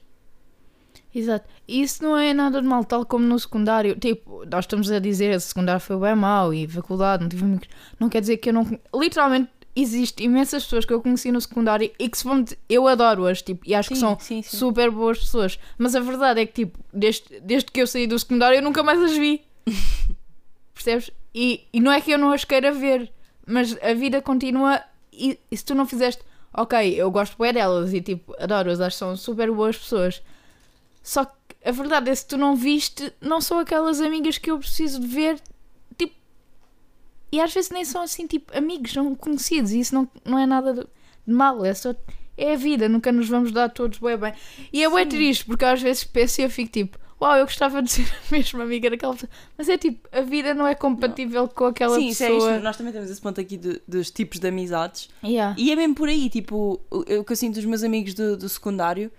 [1.13, 1.46] Exato.
[1.67, 3.98] E isso não é nada de mal, tal como no secundário.
[3.98, 7.67] Tipo, nós estamos a dizer que secundário foi bem mau e faculdade, não tive amigos.
[8.00, 8.80] Não quer dizer que eu não.
[8.96, 12.44] Literalmente, existe imensas pessoas que eu conheci no secundário e que se vão.
[12.70, 14.58] Eu adoro-as, tipo, e acho que Sim, são sim, sim.
[14.58, 15.60] super boas pessoas.
[15.78, 18.84] Mas a verdade é que, tipo, desde, desde que eu saí do secundário, eu nunca
[18.84, 19.42] mais as vi.
[20.74, 21.12] Percebes?
[21.34, 23.12] E, e não é que eu não as queira ver,
[23.46, 24.82] mas a vida continua
[25.14, 26.22] e, e se tu não fizeste,
[26.54, 30.22] ok, eu gosto bem delas e tipo, adoro-as, acho que são super boas pessoas.
[31.04, 31.32] Só que
[31.64, 35.00] a verdade é que se tu não viste, não são aquelas amigas que eu preciso
[35.00, 35.40] de ver,
[37.32, 40.46] e às vezes nem são assim, tipo, amigos, são conhecidos, e isso não, não é
[40.46, 40.86] nada de,
[41.26, 41.94] mal, é só.
[42.38, 44.34] É a vida, nunca nos vamos dar todos bem bem.
[44.74, 47.84] E é bem triste, porque às vezes penso e eu fico tipo, uau, eu gostava
[47.84, 49.30] de ser a mesma amiga daquela pessoa.
[49.58, 52.52] Mas é tipo, a vida não é compatível com aquela Sim, é pessoa.
[52.54, 52.63] isto.
[52.63, 55.10] Nós também temos esse ponto aqui de- dos tipos de amizades.
[55.24, 55.54] Yeah.
[55.58, 58.36] E é mesmo por aí, tipo, o o que eu sinto dos meus amigos do,
[58.38, 59.12] do secundário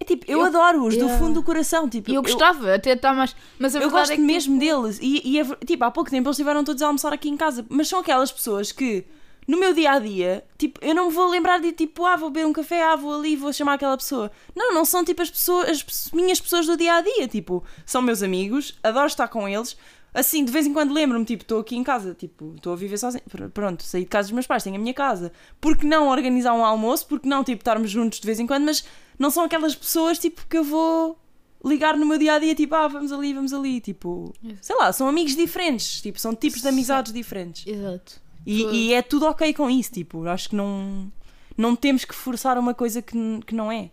[0.00, 1.18] é tipo, eu, Eu- adoro-os do Yeah.
[1.18, 1.88] fundo do coração.
[1.88, 3.34] Tipo, E eu gostava até estar mais.
[3.58, 4.98] Mas Eu gosto é que, mesmo deles.
[5.02, 7.64] E, e é tipo, há pouco tempo eles estiveram todos a almoçar aqui em casa.
[7.68, 9.04] Mas são aquelas pessoas que,
[9.46, 12.30] no meu dia a dia, tipo, eu não me vou lembrar de tipo, ah, vou
[12.30, 14.30] beber um café, ah, vou ali, vou chamar aquela pessoa.
[14.54, 17.26] Não, não são tipo as pessoas, as minhas pessoas do dia a dia.
[17.26, 19.76] Tipo, são meus amigos, adoro estar com eles.
[20.12, 22.96] Assim, de vez em quando lembro-me, tipo, estou aqui em casa, tipo, estou a viver
[22.98, 23.22] sozinho.
[23.28, 25.32] Pr- Pronto, saí de casa dos meus pais, tenho a minha casa.
[25.60, 27.06] Por que não organizar um almoço?
[27.06, 28.64] Por que não, tipo, estarmos juntos de vez em quando?
[28.64, 28.84] Mas
[29.18, 31.18] não são aquelas pessoas, tipo, que eu vou
[31.64, 33.80] ligar no meu dia a dia, tipo, ah, vamos ali, vamos ali.
[33.80, 34.58] Tipo, Exato.
[34.66, 37.66] sei lá, são amigos diferentes, tipo, são tipos de amizades diferentes.
[37.66, 38.20] Exato.
[38.46, 41.12] E, e é tudo ok com isso, tipo, acho que não,
[41.56, 43.14] não temos que forçar uma coisa que,
[43.46, 43.90] que não é.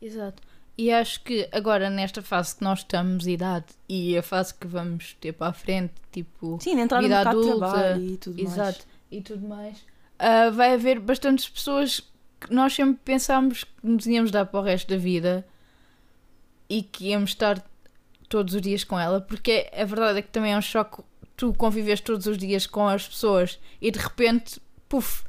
[0.00, 0.42] Exato.
[0.78, 4.66] E acho que agora, nesta fase que nós estamos, de idade, e a fase que
[4.66, 8.52] vamos ter para a frente, tipo, Sim, entrar Vida no adulta, e tudo mais.
[8.52, 9.84] exato, e tudo mais,
[10.18, 12.00] ah, vai haver bastantes pessoas
[12.38, 15.46] que nós sempre pensámos que nos íamos dar para o resto da vida
[16.68, 17.64] e que íamos estar
[18.28, 21.02] todos os dias com ela, porque a verdade é que também é um choque
[21.36, 25.24] tu convives todos os dias com as pessoas e de repente, puf,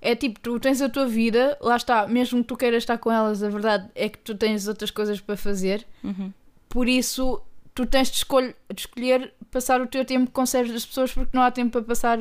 [0.00, 3.10] é tipo, tu tens a tua vida, lá está, mesmo que tu queiras estar com
[3.10, 6.32] elas, a verdade é que tu tens outras coisas para fazer, Uhum.
[6.68, 7.40] por isso
[7.74, 11.42] tu tens de, escolher, de escolher passar o teu tempo com certas pessoas porque não
[11.42, 12.18] há tempo para passar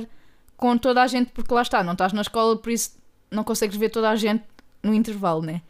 [0.55, 2.97] com toda a gente, porque lá está, não estás na escola, por isso
[3.31, 4.43] não consegues ver toda a gente
[4.83, 5.61] no intervalo, né?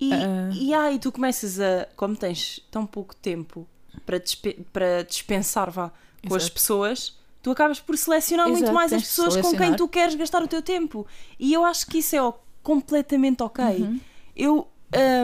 [0.00, 0.50] E, Ah.
[0.52, 3.66] e aí tu começas a, como tens tão pouco tempo
[4.06, 5.90] para, dispe- para dispensar vá,
[6.26, 6.54] com as Exato.
[6.54, 10.42] pessoas, tu acabas por selecionar muito Exato, mais as pessoas com quem tu queres gastar
[10.42, 11.06] o teu tempo.
[11.38, 13.64] E eu acho que isso é completamente ok.
[13.64, 14.00] Uhum.
[14.36, 14.68] Eu,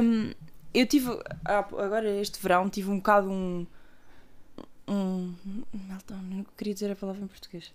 [0.02, 0.32] hum,
[0.72, 1.10] eu tive,
[1.44, 3.66] ah, agora este verão, tive um bocado um.
[4.86, 5.34] Um.
[6.30, 7.72] Não queria dizer a palavra em português.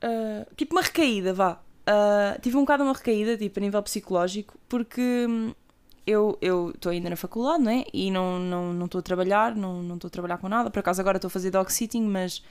[0.00, 1.60] Ah, tipo uma recaída, vá.
[1.86, 5.54] Ah, tive um bocado uma recaída, tipo, a nível psicológico, porque hum,
[6.06, 6.38] eu
[6.74, 7.84] estou ainda na faculdade, não é?
[7.92, 10.70] E não estou não, não a trabalhar, não não estou a trabalhar com nada.
[10.70, 12.42] Por acaso agora estou a fazer dog sitting, mas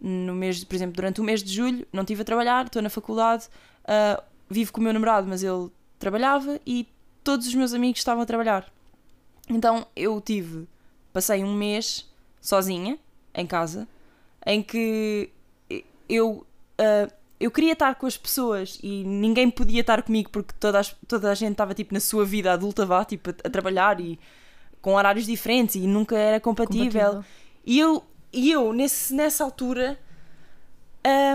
[0.00, 2.80] no mês, de- por exemplo, durante o mês de julho não estive a trabalhar, estou
[2.82, 3.48] na faculdade,
[3.84, 6.86] ah, vivo com o meu namorado, mas ele trabalhava e
[7.24, 8.70] todos os meus amigos estavam a trabalhar.
[9.48, 10.66] Então eu tive,
[11.12, 12.08] passei um mês
[12.40, 12.98] sozinha
[13.34, 13.86] em casa,
[14.46, 15.30] em que
[16.08, 16.46] eu
[16.78, 17.08] ah,
[17.40, 21.30] eu queria estar com as pessoas e ninguém podia estar comigo porque toda, as- toda
[21.30, 24.18] a gente estava tipo na sua vida adulta vá, tipo a, a trabalhar e
[24.82, 26.84] com horários diferentes e nunca era compatível.
[27.64, 29.98] E eu, e eu nesse, nessa altura,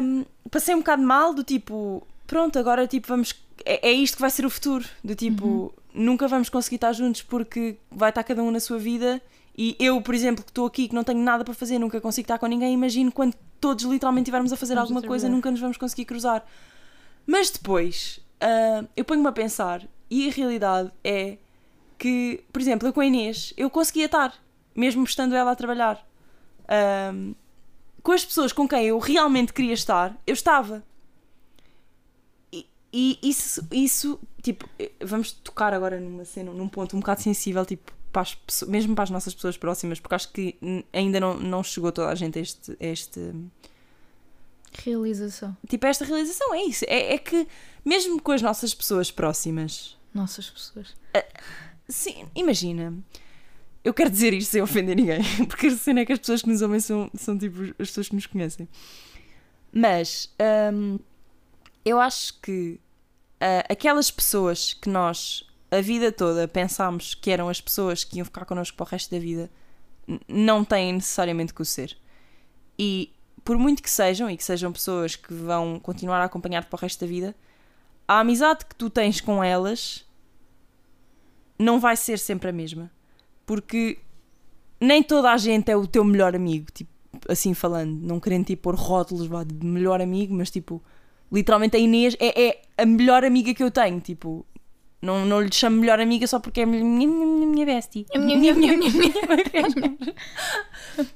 [0.02, 3.34] hum, passei um bocado mal, do tipo, pronto, agora tipo, vamos.
[3.66, 4.86] É, é isto que vai ser o futuro.
[5.04, 9.22] Do tipo, nunca vamos conseguir estar juntos porque vai estar cada um na sua vida.
[9.56, 12.26] E eu, por exemplo, que estou aqui, que não tenho nada para fazer, nunca consigo
[12.26, 15.60] estar com ninguém, imagino quando todos literalmente estivermos a fazer Vamos alguma coisa, nunca nos
[15.60, 16.44] vamos conseguir cruzar.
[17.26, 21.38] Mas depois, ah, eu ponho-me a pensar, e a realidade é
[21.98, 24.34] que, por exemplo, eu com a Inês, eu conseguia estar,
[24.76, 26.04] mesmo estando ela a trabalhar.
[26.68, 27.34] Ahm,
[28.02, 30.84] com as pessoas com quem eu realmente queria estar, eu estava.
[32.52, 37.22] E, e isso, isso, tipo, eh, vamos tocar agora numa cena, num ponto um bocado
[37.22, 40.56] sensível, tipo, para as mesmo para as nossas pessoas próximas, porque acho que
[40.94, 43.34] ainda não, não chegou toda a gente a este, a este,
[44.84, 45.56] Realização.
[45.68, 46.54] tipo, esta realização.
[46.54, 46.84] É isso.
[46.88, 47.48] É, é que,
[47.86, 50.96] mesmo com as nossas pessoas próximas, Nossas pessoas.
[51.90, 52.94] Sim, imagina.
[53.84, 56.50] Eu quero dizer isto sem ofender ninguém, porque a cena é que as pessoas que
[56.50, 58.68] nos ouvem são, são tipo as pessoas que nos conhecem.
[59.72, 60.34] Mas
[60.74, 61.00] hum,
[61.84, 62.80] eu acho que
[63.42, 68.26] ah, aquelas pessoas que nós a vida toda pensámos que eram as pessoas que iam
[68.26, 69.50] ficar connosco para o resto da vida
[70.28, 71.98] não têm necessariamente que o ser.
[72.78, 73.12] E
[73.44, 76.80] por muito que sejam, e que sejam pessoas que vão continuar a acompanhar-te para o
[76.80, 77.36] resto da vida,
[78.08, 80.06] a amizade que tu tens com elas
[81.58, 82.92] não vai ser sempre a mesma.
[83.46, 83.98] Porque
[84.80, 86.92] nem toda a gente é o teu melhor amigo, tipo,
[87.28, 90.82] assim falando, não querendo tipo pôr rótulos vá, de melhor amigo, mas tipo,
[91.32, 94.46] literalmente a Inês é, é a melhor amiga que eu tenho, tipo,
[95.02, 98.06] não, não lhe chamo melhor amiga só porque é minha, minha, minha, minha bestie.
[98.16, 100.16] Minha, minha, minha, minha, minha.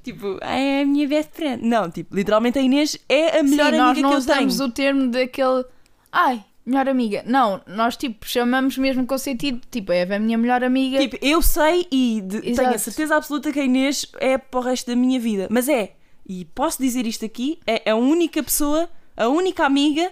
[0.04, 1.66] tipo, é a minha best friend.
[1.66, 4.48] Não, tipo, literalmente a Inês é a melhor Sim, nós amiga não que eu tenho.
[4.48, 5.66] usamos o termo daquele.
[6.12, 7.24] Ai, melhor amiga.
[7.26, 9.62] Não, nós tipo chamamos mesmo com sentido.
[9.72, 11.00] Tipo, é a minha melhor amiga.
[11.00, 14.64] Tipo, eu sei e de- tenho a certeza absoluta que a Inês é para o
[14.64, 15.48] resto da minha vida.
[15.50, 15.94] Mas é,
[16.28, 20.12] e posso dizer isto aqui, é a única pessoa, a única amiga.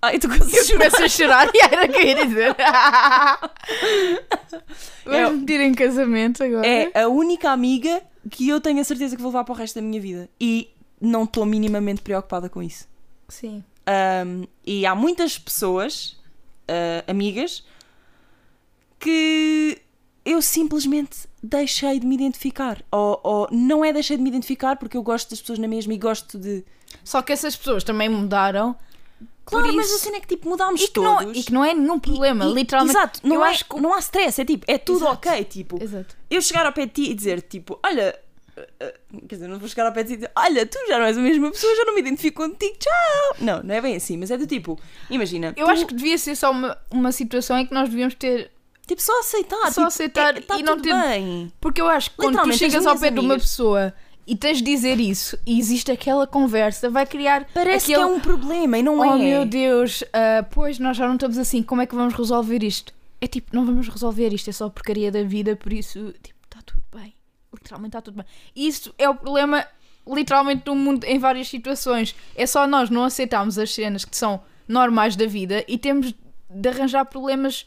[0.00, 2.54] Ai, tu consegues começo a chorar e era o que eu ia dizer.
[5.06, 6.66] É- Vamos meter em casamento agora.
[6.66, 9.76] É a única amiga que eu tenho a certeza que vou levar para o resto
[9.76, 10.28] da minha vida.
[10.40, 10.68] E
[11.00, 12.86] não estou minimamente preocupada com isso.
[13.28, 13.64] Sim.
[13.88, 16.10] Um, e há muitas pessoas,
[16.68, 17.64] uh, amigas,
[18.98, 19.78] que
[20.24, 22.82] eu simplesmente deixei de me identificar.
[22.90, 25.94] Ou, ou não é deixei de me identificar porque eu gosto das pessoas na mesma
[25.94, 26.64] e gosto de.
[27.04, 28.76] Só que essas pessoas também mudaram.
[29.44, 31.38] Claro, mas isso- a cena é que tipo mudámos E não, todos.
[31.38, 32.94] e que não é nenhum problema, E- literalmente.
[32.98, 33.80] Exato, não, eu é- acho que.
[33.80, 35.28] não há stress, é tipo, é tudo Exato.
[35.28, 35.44] ok.
[35.44, 36.14] Tipo, Exato.
[36.30, 38.14] eu chegar ao pé de ti e dizer tipo, olha,
[39.28, 41.20] quer dizer, não vou chegar ao pé e dizer, olha, tu já não és a
[41.20, 43.36] mesma pessoa, já não me identifico contigo, tchau.
[43.40, 44.78] Não, não é bem assim, mas é do tipo,
[45.10, 45.52] imagina.
[45.56, 48.50] Eu tu- acho que devia ser só uma, uma situação em que nós devíamos ter
[48.86, 49.64] Tipo, só aceitar.
[49.66, 51.52] Só tipo, aceitar é, tá e não ter- bem.
[51.60, 53.92] Porque eu acho que quando tu chegas as ao pé de uma amigas- pessoa
[54.26, 57.96] e tens de dizer isso e existe aquela conversa, vai criar Parece aquele...
[58.06, 59.08] que é um problema e não é.
[59.08, 62.62] Oh meu Deus, ah, pois nós já não estamos assim, como é que vamos resolver
[62.64, 62.94] isto?
[63.20, 66.37] É tipo, não vamos resolver isto, é só porcaria da vida, por isso, tipo.
[67.62, 68.26] Literalmente está tudo bem.
[68.54, 69.66] E isso é o problema,
[70.06, 72.14] literalmente, do mundo em várias situações.
[72.34, 76.14] É só nós não aceitarmos as cenas que são normais da vida e temos
[76.50, 77.66] de arranjar problemas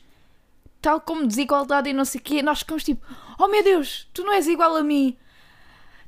[0.82, 2.42] tal como desigualdade e não sei o quê.
[2.42, 3.06] Nós ficamos tipo,
[3.38, 5.16] oh meu Deus, tu não és igual a mim.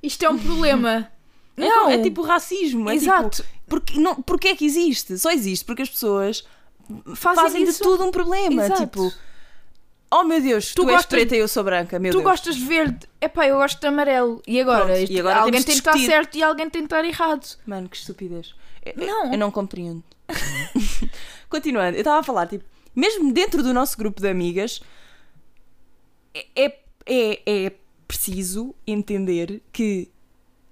[0.01, 1.09] Isto é um problema.
[1.55, 2.89] É, não, é tipo racismo.
[2.89, 3.43] É Exato.
[3.43, 5.19] Tipo, porque, não, porque é que existe?
[5.19, 6.43] Só existe porque as pessoas
[7.15, 8.65] Fazem fazem, de tudo um problema.
[8.65, 8.81] Exato.
[8.81, 9.13] Tipo,
[10.19, 11.97] oh meu Deus, Tu tu, és gostas- preta e eu sou branca.
[11.99, 12.23] Meu tu Deus.
[12.29, 14.41] gostas de verde, epá, eu gosto de amarelo.
[14.47, 14.85] E agora?
[14.85, 17.45] Pronto, e agora alguém tem que estar certo e alguém tem que estar errado.
[17.65, 18.53] Mano, que estupidez.
[18.85, 19.31] Eu, Não.
[19.31, 20.03] eu não compreendo.
[21.49, 24.81] Continuando, eu estava a falar, tipo, mesmo dentro do nosso grupo de amigas,
[26.55, 27.71] é, é, é
[28.07, 30.09] preciso entender que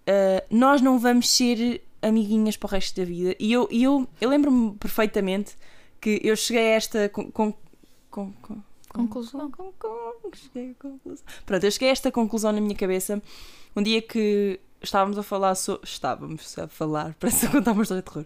[0.07, 3.35] ah, nós não vamos ser amiguinhas para o resto da vida.
[3.39, 5.55] E eu, eu, eu lembro-me perfeitamente
[5.99, 7.09] que eu cheguei a esta.
[7.09, 7.53] Com, com,
[8.09, 8.33] com-
[8.93, 9.49] Conclusão.
[9.51, 11.25] com- com- cheguei conclusão.
[11.45, 13.21] Pronto, eu cheguei a esta conclusão na minha cabeça
[13.75, 15.81] um dia que estávamos a falar sobre.
[15.87, 18.25] Estávamos a falar, parece que contar uma história de terror.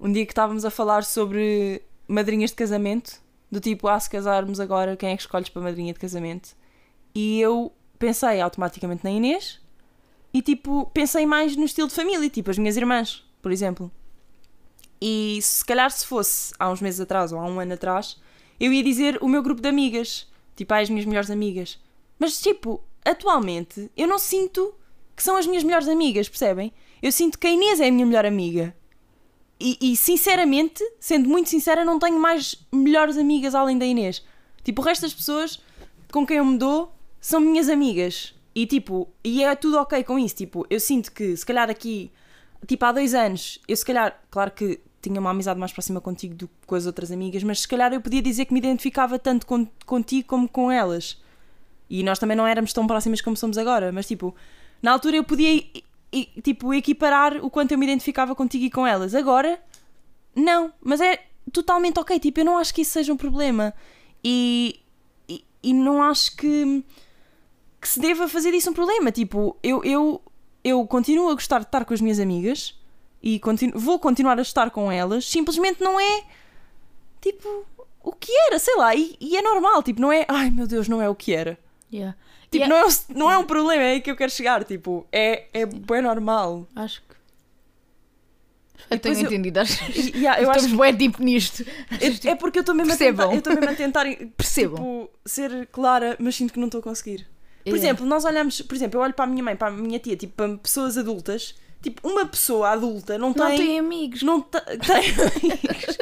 [0.00, 4.58] Um dia que estávamos a falar sobre madrinhas de casamento, do tipo, ah, se casarmos
[4.60, 6.50] agora, quem é que escolhes para madrinha de casamento?
[7.14, 9.60] E eu pensei automaticamente na Inês
[10.34, 13.90] e, tipo, pensei mais no estilo de família, tipo, as minhas irmãs, por exemplo.
[15.00, 18.20] E se calhar se fosse há uns meses atrás ou há um ano atrás,
[18.58, 21.78] eu ia dizer o meu grupo de amigas, tipo, as minhas melhores amigas.
[22.18, 24.74] Mas, tipo, atualmente eu não sinto
[25.16, 26.72] que são as minhas melhores amigas, percebem?
[27.02, 28.74] Eu sinto que a Inês é a minha melhor amiga.
[29.60, 34.24] E, e, sinceramente, sendo muito sincera, não tenho mais melhores amigas além da Inês.
[34.62, 35.60] Tipo, o resto das pessoas
[36.10, 38.34] com quem eu me dou são minhas amigas.
[38.54, 40.36] E tipo, e é tudo ok com isso.
[40.36, 42.10] Tipo, eu sinto que se calhar aqui,
[42.66, 46.34] tipo, há dois anos, eu se calhar, claro que tinha uma amizade mais próxima contigo
[46.34, 49.18] do que com as outras amigas, mas se calhar eu podia dizer que me identificava
[49.18, 51.22] tanto com, contigo como com elas.
[51.88, 54.34] E nós também não éramos tão próximas como somos agora, mas tipo,
[54.82, 55.62] na altura eu podia
[56.42, 59.14] tipo, equiparar o quanto eu me identificava contigo e com elas.
[59.14, 59.60] Agora,
[60.34, 62.18] não, mas é totalmente ok.
[62.18, 63.74] Tipo, eu não acho que isso seja um problema.
[64.22, 64.80] E,
[65.28, 66.84] e, e não acho que,
[67.80, 69.10] que se deva fazer disso um problema.
[69.10, 70.22] Tipo, eu, eu,
[70.62, 72.78] eu continuo a gostar de estar com as minhas amigas
[73.26, 75.24] e continuo, vou continuar a estar com elas.
[75.24, 76.24] Simplesmente não é
[77.22, 77.64] tipo
[78.02, 78.94] o que era, sei lá.
[78.94, 81.58] E, e é normal, tipo, não é ai meu Deus, não é o que era.
[81.92, 82.14] Yeah.
[82.50, 82.68] Tipo, Yeah.
[82.68, 84.62] não, é, não é um problema, é aí que eu quero chegar.
[84.64, 86.68] Tipo, é, é bem normal.
[86.76, 87.14] Acho que.
[88.90, 89.60] Eu tenho eu- entendido.
[89.60, 89.82] Acho
[90.14, 91.64] yeah, eu acho bem tipo nisto.
[92.00, 94.04] É, é porque eu estou mesmo, a tentar- eu mesmo a tentar
[94.36, 94.76] Percebam.
[95.08, 97.26] tipo, ser clara, mas sinto que não estou a conseguir.
[97.64, 97.78] Por Yeah.
[97.88, 100.14] exemplo, nós olhamos, por exemplo, eu olho para a minha mãe, para a minha tia,
[100.16, 103.42] tipo, para pessoas adultas, tipo, uma pessoa adulta não tem.
[103.44, 104.22] Não tem amigos.
[104.22, 105.96] Não te- tem amigos.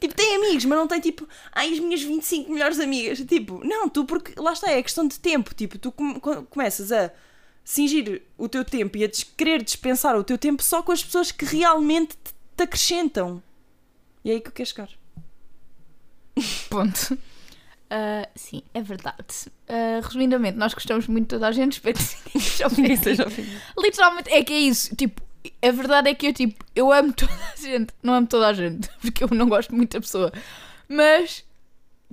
[0.00, 3.18] tipo, tem amigos, mas não tem tipo, ai, as minhas 25 melhores amigas.
[3.20, 5.54] Tipo, não, tu, porque lá está, é questão de tempo.
[5.54, 7.10] Tipo, tu come- co- começas a
[7.64, 11.30] cingir o teu tempo e a querer dispensar o teu tempo só com as pessoas
[11.30, 13.42] que realmente te, te acrescentam.
[14.24, 14.88] E é aí que eu quero chegar.
[16.70, 17.18] Ponto.
[17.90, 19.50] Ah, sim, é verdade.
[19.68, 21.72] Ah, resumidamente, nós gostamos muito de toda a gente.
[21.74, 23.60] Espero que ninguém seja ofendido.
[23.78, 24.94] Literalmente é que é isso.
[24.94, 25.22] Tipo,
[25.62, 27.92] a verdade é que eu, tipo, eu amo toda a gente.
[28.02, 30.32] Não amo toda a gente, porque eu não gosto muito da pessoa.
[30.88, 31.44] Mas,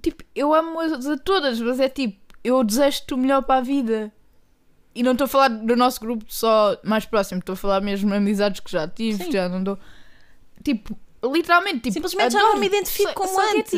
[0.02, 1.60] tipo, eu amo-as a todas.
[1.60, 4.12] Mas é tipo, eu desejo-te o melhor para a vida.
[4.94, 7.40] E não estou a falar do nosso grupo só mais próximo.
[7.40, 9.26] Estou a falar mesmo de amizades que já tive.
[9.26, 9.32] Sim.
[9.32, 9.78] Já não dou.
[10.64, 12.54] Tipo, literalmente, tipo, Simplesmente já adoro.
[12.54, 13.72] não me identifico como só que é, antes.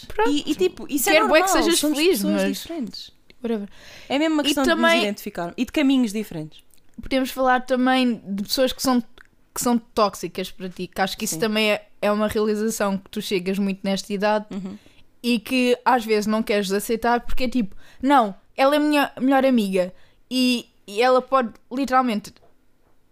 [0.00, 0.30] tipo, pronto.
[0.30, 1.42] e, e, tipo, isso Quero é normal.
[1.42, 3.10] que sejas feliz, mas- diferentes.
[3.42, 3.68] Whatever.
[4.08, 5.52] É mesmo uma E questão de também- nos identificar.
[5.54, 6.62] E de caminhos diferentes.
[7.00, 11.24] Podemos falar também de pessoas que são, que são tóxicas para ti, que acho que
[11.24, 11.40] isso Sim.
[11.40, 14.76] também é, é uma realização que tu chegas muito nesta idade Uhum.
[15.22, 19.12] e que às vezes não queres aceitar porque é tipo, não, ela é a minha
[19.20, 19.92] melhor amiga
[20.30, 22.32] e, e ela pode literalmente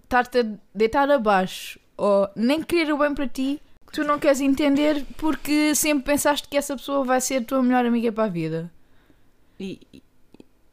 [0.04, 4.40] estar-te a deitar abaixo ou nem querer o bem para ti, que tu não queres
[4.40, 8.28] entender porque sempre pensaste que essa pessoa vai ser a tua melhor amiga para a
[8.28, 8.70] vida.
[9.60, 9.78] E,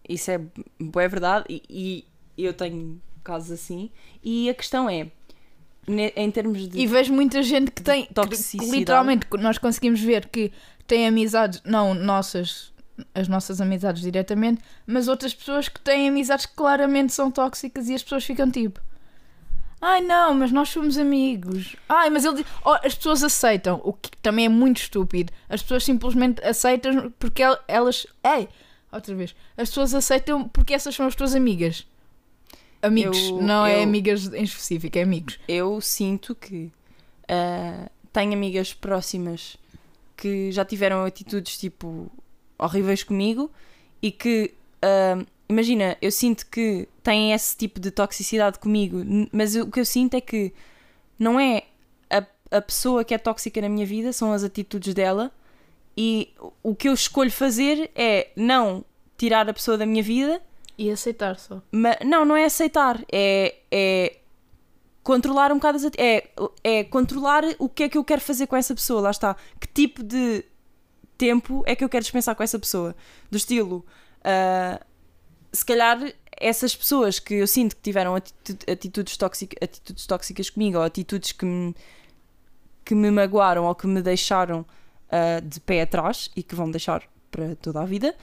[0.08, 1.46] isso é, é verdade.
[1.70, 2.06] E
[2.44, 3.90] eu tenho casos assim.
[4.24, 5.08] E a questão é,
[6.16, 6.80] em termos de.
[6.80, 8.12] E vejo muita gente que tem, que,
[8.72, 10.52] literalmente, nós conseguimos ver que
[10.88, 12.72] tem amizades, não nossas,
[13.14, 17.94] as nossas amizades diretamente, mas outras pessoas que têm amizades que claramente são tóxicas e
[17.96, 18.80] as pessoas ficam tipo.
[19.82, 21.78] Ai não, mas nós somos amigos.
[21.88, 25.32] Ai, mas ele diz- oh, as pessoas aceitam, o que também é muito estúpido.
[25.48, 28.50] As pessoas simplesmente aceitam porque el- elas, ei,
[28.92, 29.34] outra vez.
[29.56, 31.88] As pessoas aceitam porque essas são as tuas amigas.
[32.82, 35.40] Amigos, Eu- não é eu- amigas em específico, é amigos.
[35.48, 36.72] Eu sinto que
[37.28, 39.58] ah, tenho amigas próximas
[40.16, 42.10] que já tiveram atitudes tipo
[42.58, 43.52] horríveis comigo
[44.02, 48.98] e que ah, imagina, eu sinto que têm esse tipo de toxicidade comigo,
[49.32, 50.54] mas o que eu sinto é que
[51.18, 51.64] não é
[52.10, 52.26] a,
[52.58, 55.32] a pessoa que é tóxica na minha vida, são as atitudes dela
[55.98, 56.30] e
[56.64, 58.86] o que eu escolho fazer é não
[59.18, 60.42] tirar a pessoa da minha vida
[60.82, 61.62] E aceitar só.
[61.70, 64.20] mas, não, não é aceitar, é, é
[65.04, 66.30] controlar um bocado as é,
[66.64, 69.36] é controlar o que é que eu quero fazer com essa pessoa, lá está.
[69.60, 70.46] Que tipo de
[71.18, 72.96] tempo é que eu quero dispensar com essa pessoa?
[73.30, 73.86] Do estilo,
[74.24, 74.80] ah,
[75.52, 76.00] se calhar
[76.32, 81.34] essas pessoas que eu sinto que tiveram atitu- atitudes, tóxica, atitudes tóxicas comigo ou atitudes
[81.34, 81.76] que me,
[82.86, 84.66] que me magoaram ou que me deixaram
[85.12, 88.16] ah, de pé atrás e que vão deixar para toda a vida.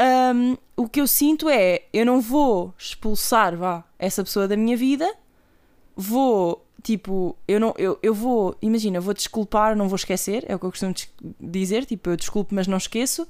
[0.00, 4.74] Um, o que eu sinto é eu não vou expulsar vá, essa pessoa da minha
[4.74, 5.06] vida,
[5.94, 10.58] vou tipo, eu não eu, eu vou, imagina, vou desculpar, não vou esquecer, é o
[10.58, 10.94] que eu costumo
[11.38, 13.28] dizer, tipo, eu desculpo, mas não esqueço,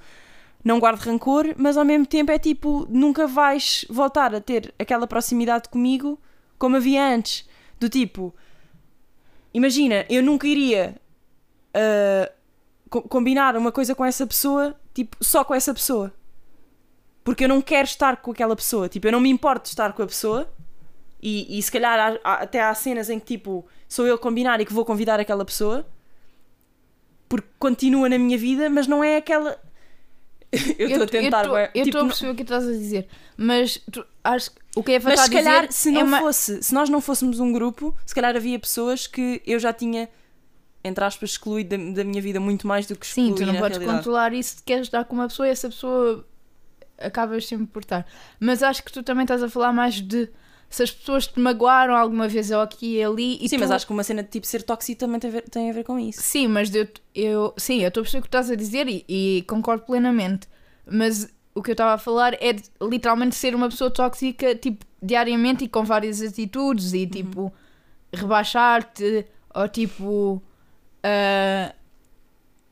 [0.63, 5.09] não guardo rancor, mas ao mesmo tempo é tipo, nunca vais voltar a ter aquela
[5.09, 6.21] proximidade comigo
[6.57, 7.49] como havia antes.
[7.81, 8.33] Do tipo,
[9.53, 10.95] imagina, eu nunca iria
[11.75, 12.31] ah,
[12.89, 16.13] co- combinar uma coisa com essa pessoa, tipo, só com essa pessoa.
[17.31, 18.89] Porque eu não quero estar com aquela pessoa.
[18.89, 20.51] Tipo, eu não me importo de estar com a pessoa.
[21.23, 24.19] E, e se calhar há- há- até há cenas em que, tipo, sou eu a
[24.19, 25.87] combinar e que vou convidar aquela pessoa.
[27.29, 29.57] Porque continua na minha vida, mas não é aquela.
[30.77, 31.45] eu estou a tentar.
[31.47, 33.07] Eu estou tipo, a perceber o que estás a dizer.
[33.37, 36.01] Mas tu, acho que o que Eva Mas está se a dizer calhar, se, não
[36.01, 39.61] é uma- fosse, se nós não fôssemos um grupo, se calhar havia pessoas que eu
[39.61, 40.09] já tinha,
[40.83, 43.55] entre aspas, excluído da, da minha vida muito mais do que excluí Sim, tu não
[43.55, 43.99] podes realidade.
[43.99, 46.27] controlar isso se queres estar com uma pessoa e essa pessoa
[47.01, 48.07] acabas sempre por estar.
[48.39, 50.29] Mas acho que tu também estás a falar mais de
[50.69, 53.61] se as pessoas te magoaram alguma vez ou aqui e ali e Sim, tu...
[53.61, 55.73] mas acho que uma cena de tipo ser tóxico também tem a ver, tem a
[55.73, 56.23] ver com isso.
[56.23, 59.05] Sim, mas eu, eu sim, eu estou a perceber o que estás a dizer e,
[59.09, 60.49] e concordo plenamente.
[60.87, 64.87] Mas o que eu estava a falar é de, literalmente ser uma pessoa tóxica tipo
[65.03, 67.53] diariamente e com várias atitudes e tipo
[68.13, 70.41] rebaixar-te ou tipo
[71.03, 71.75] ah,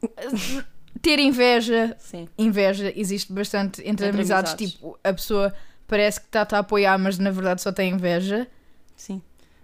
[1.01, 1.97] ter inveja.
[1.99, 2.29] Sim.
[2.37, 4.53] Inveja existe bastante entre, Entre amizades.
[4.53, 4.73] amizades.
[4.75, 5.55] Tipo, a pessoa
[5.87, 8.47] parece que está-te a apoiar, mas na verdade só tem inveja.
[8.97, 9.23] Sim.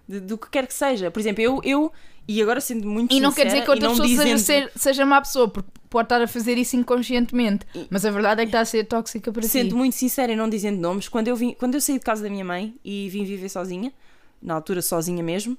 [0.08, 1.10] De- do que quer que seja.
[1.10, 1.92] Por exemplo, eu, eu
[2.26, 4.38] e agora sendo muito E não quer dizer que sincera, outra pessoa seja, dizendo-
[4.70, 7.66] ser- seja má pessoa, porque pode estar a fazer isso inconscientemente.
[7.74, 9.74] E- Mas a verdade é que está a ser tóxica para Sendo ti.
[9.74, 12.30] muito sincera e não dizendo nomes, quando eu, vim, quando eu saí de casa da
[12.30, 13.92] minha mãe e vim viver sozinha,
[14.40, 15.56] na altura sozinha mesmo,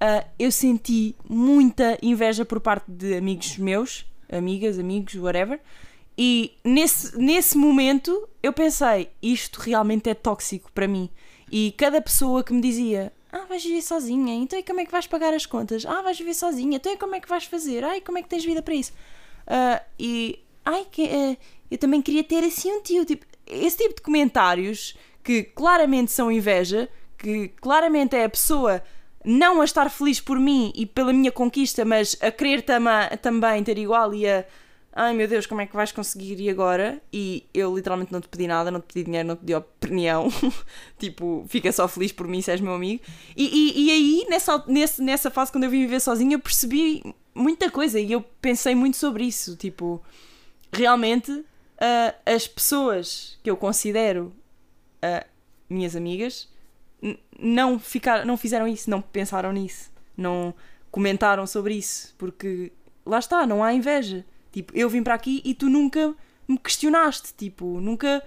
[0.00, 5.60] ah, eu senti muita inveja por parte de amigos meus, amigas, amigos, whatever.
[6.16, 11.08] E nesse, nesse momento eu pensei, isto realmente é tóxico para mim.
[11.50, 14.90] E cada pessoa que me dizia, ah, vais viver sozinha, então e como é que
[14.90, 15.86] vais pagar as contas?
[15.86, 17.84] Ah, vais viver sozinha, então e como é que vais fazer?
[17.84, 18.92] Ai, como é que tens vida para isso?
[19.46, 21.36] Ah, e, ai, que, ah,
[21.70, 23.04] eu também queria ter assim um tio.
[23.04, 28.82] Tipo, esse tipo de comentários que claramente são inveja, que claramente é a pessoa
[29.28, 32.64] não a estar feliz por mim e pela minha conquista, mas a querer
[33.20, 34.44] também ter igual e a
[34.90, 37.00] ai meu Deus, como é que vais conseguir e agora?
[37.12, 40.28] E eu literalmente não te pedi nada, não te pedi dinheiro, não te pedi opinião.
[40.98, 43.02] tipo, fica só feliz por mim se és meu amigo.
[43.36, 47.14] E, e, e aí, nessa, nesse, nessa fase, quando eu vim viver sozinha, eu percebi
[47.32, 49.54] muita coisa e eu pensei muito sobre isso.
[49.54, 50.02] Tipo,
[50.72, 51.44] realmente,
[51.78, 54.32] ah, as pessoas que eu considero
[55.00, 55.24] ah,
[55.70, 56.48] minhas amigas
[57.38, 60.54] não, ficaram, não fizeram isso, não pensaram nisso, não
[60.90, 62.72] comentaram sobre isso, porque
[63.06, 64.24] lá está, não há inveja.
[64.50, 66.14] Tipo, eu vim para aqui e tu nunca
[66.48, 68.22] me questionaste, tipo, nunca.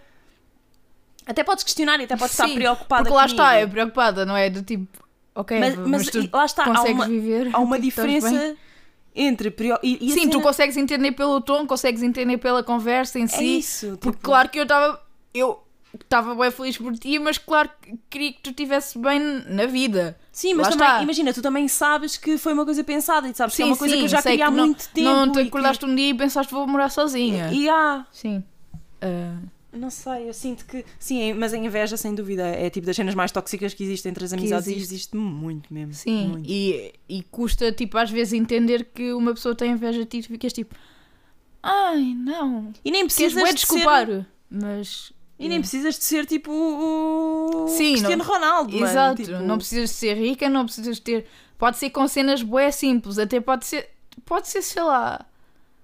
[1.25, 3.41] Até podes questionar e até podes estar Sim, preocupada Porque lá comigo.
[3.41, 4.49] está, é preocupada, não é?
[4.49, 4.87] Do tipo,
[5.35, 7.49] ok, Mas, mas, mas tu lá está, há consegues uma, viver.
[7.53, 8.55] há uma diferença
[9.15, 9.53] entre.
[9.83, 13.27] E, e Sim, tu cena- consegues entender pelo tom, consegues entender pela conversa em É
[13.27, 13.57] si.
[13.59, 13.87] isso.
[13.99, 15.01] Porque tipo, claro que eu estava.
[15.33, 15.61] Eu
[15.99, 20.17] estava bem feliz por ti, mas claro que queria que tu estivesse bem na vida.
[20.31, 21.03] Sim, mas também, está.
[21.03, 23.95] imagina, tu também sabes que foi uma coisa pensada e sabes que é uma coisa
[23.97, 25.09] que eu já queria há muito tempo.
[25.09, 27.51] Não te e que- acordaste um dia e pensaste vou morar sozinha.
[27.51, 28.05] E há.
[28.11, 28.43] Sim.
[29.01, 29.37] Ah,
[29.73, 30.83] Não sei, eu sinto que.
[30.99, 34.23] Sim, mas a inveja, sem dúvida, é tipo das cenas mais tóxicas que existem entre
[34.25, 34.93] as amizades e existe.
[34.93, 35.93] existe muito mesmo.
[35.93, 36.27] sim.
[36.27, 36.49] Muito.
[36.49, 40.21] E, e custa, tipo, às vezes entender que uma pessoa tem inveja de ti e
[40.23, 40.75] tu ficas tipo.
[41.63, 42.73] Ai, não.
[42.83, 44.05] E nem Queres precisas bué de desculpar.
[44.07, 45.13] Ser, Mas.
[45.45, 48.73] E nem precisas de ser tipo o Sim, Cristiano Ronaldo.
[48.73, 51.25] mano, Exato, tipo, não precisas de ser rica, não precisas de ter.
[51.57, 53.89] Pode ser com cenas bué simples, até pode ser.
[54.25, 55.25] Pode ser, sei lá.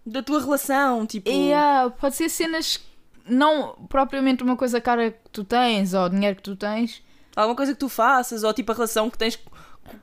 [0.05, 1.29] Da tua relação, tipo.
[1.29, 2.79] Yeah, pode ser cenas
[3.27, 7.01] não propriamente uma coisa cara que tu tens ou dinheiro que tu tens.
[7.35, 9.37] Alguma coisa que tu faças, ou tipo a relação que tens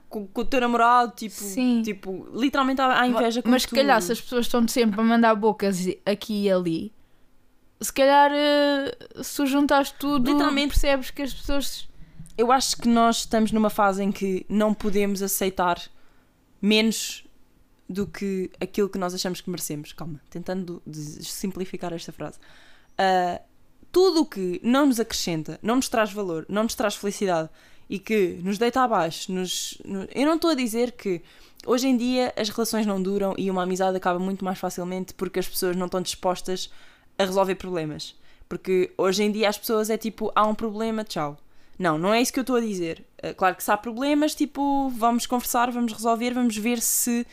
[0.09, 1.83] com, com o teu namorado, tipo, Sim.
[1.83, 3.75] tipo literalmente há, há inveja com Mas se tu.
[3.75, 6.93] calhar se as pessoas estão sempre a mandar bocas aqui e ali,
[7.85, 10.69] se calhar eh, se tu juntares tudo, Literalmente.
[10.69, 11.89] percebes que as pessoas.
[12.37, 15.81] Eu acho que nós estamos numa fase em que não podemos aceitar
[16.61, 17.25] menos
[17.89, 19.93] do que aquilo que nós achamos que merecemos.
[19.93, 20.83] Calma, tentando
[21.21, 22.39] simplificar esta frase.
[22.99, 23.41] Ah,
[23.93, 27.49] tudo o que não nos acrescenta, não nos traz valor, não nos traz felicidade
[27.89, 31.23] e que nos deita abaixo, nos, no- eu não estou a dizer que
[31.67, 35.39] hoje em dia as relações não duram e uma amizade acaba muito mais facilmente porque
[35.39, 36.71] as pessoas não estão dispostas
[37.19, 38.15] a resolver problemas.
[38.49, 41.37] Porque hoje em dia as pessoas é tipo, há um problema, tchau.
[41.79, 43.05] Não, não é isso que eu estou a dizer.
[43.23, 47.27] Uh, Claro que se há problemas, tipo, vamos conversar, vamos resolver, vamos ver se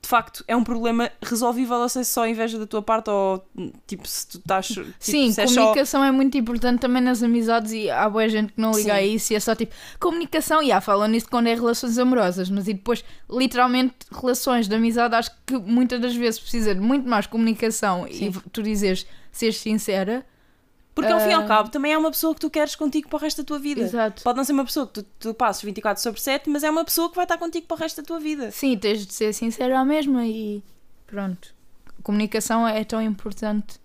[0.00, 3.44] de facto é um problema resolvível ou se é só inveja da tua parte ou
[3.88, 4.68] tipo se tu estás.
[4.68, 8.52] Tipo, Sim, é só- comunicação é muito importante também nas amizades e há boa gente
[8.52, 8.98] que não liga Sim.
[8.98, 12.48] a isso e é só tipo comunicação, e há, falam nisso quando é relações amorosas,
[12.48, 17.08] mas e depois, literalmente, relações de amizade, acho que muitas das vezes precisa de muito
[17.08, 18.28] mais comunicação Sim.
[18.28, 19.04] e tu dizes,
[19.38, 20.24] seres sincera.
[20.94, 21.46] Porque ao fim e ao Ah.
[21.46, 23.82] cabo também é uma pessoa que tu queres contigo para o resto da tua vida.
[23.82, 24.22] Exato.
[24.24, 26.84] Pode não ser uma pessoa que tu, tu passes 24 sobre 7, mas é uma
[26.84, 28.50] pessoa que vai estar contigo para o resto da tua vida.
[28.50, 30.60] Sim, tens de ser sincera à mesma e
[31.06, 31.54] pronto.
[32.02, 33.78] Comunicação é tão importante.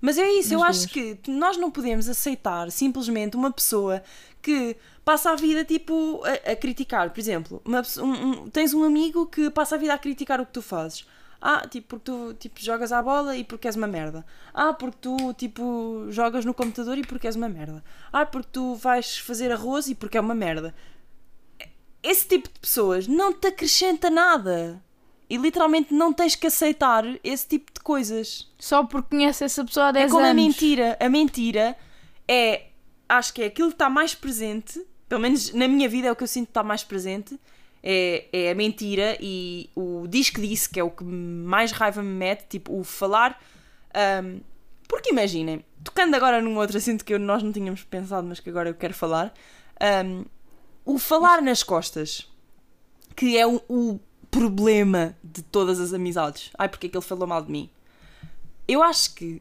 [0.00, 4.02] Mas é isso, eu acho que nós não podemos aceitar simplesmente uma pessoa
[4.42, 7.10] que passa a vida tipo a, a criticar.
[7.10, 8.04] Por exemplo, uma um-
[8.44, 11.06] um- tens um amigo que passa a vida a criticar o que tu fazes.
[11.40, 14.24] Ah, tipo, porque tu tipo, jogas à bola e porque és uma merda.
[14.54, 17.84] Ah, porque tu tipo jogas no computador e porque és uma merda.
[18.12, 20.74] Ah, porque tu vais fazer arroz e porque é uma merda.
[22.02, 24.82] Esse tipo de pessoas não te acrescenta nada.
[25.28, 28.48] E literalmente não tens que aceitar esse tipo de coisas.
[28.58, 30.30] Só porque conhece essa pessoa há 10 É como anos.
[30.30, 30.96] a mentira.
[31.00, 31.76] A mentira
[32.28, 32.66] é.
[33.08, 34.80] Acho que é aquilo que está mais presente.
[35.08, 37.38] Pelo menos na minha vida é o que eu sinto que está mais presente.
[37.88, 42.02] É, é a mentira e o diz que disse, que é o que mais raiva
[42.02, 42.46] me mete.
[42.48, 43.40] Tipo, o falar.
[43.94, 44.40] ahm,
[44.88, 48.50] porque imaginem, tocando agora num outro assunto que eu- nós não tínhamos pensado, mas que
[48.50, 49.32] agora eu quero falar.
[49.80, 50.24] ahm,
[50.84, 52.28] o falar nas costas.
[53.14, 56.50] Que é o, o problema de todas as amizades.
[56.58, 57.70] Ai, porque é que ele falou mal de mim?
[58.68, 59.40] Eu acho que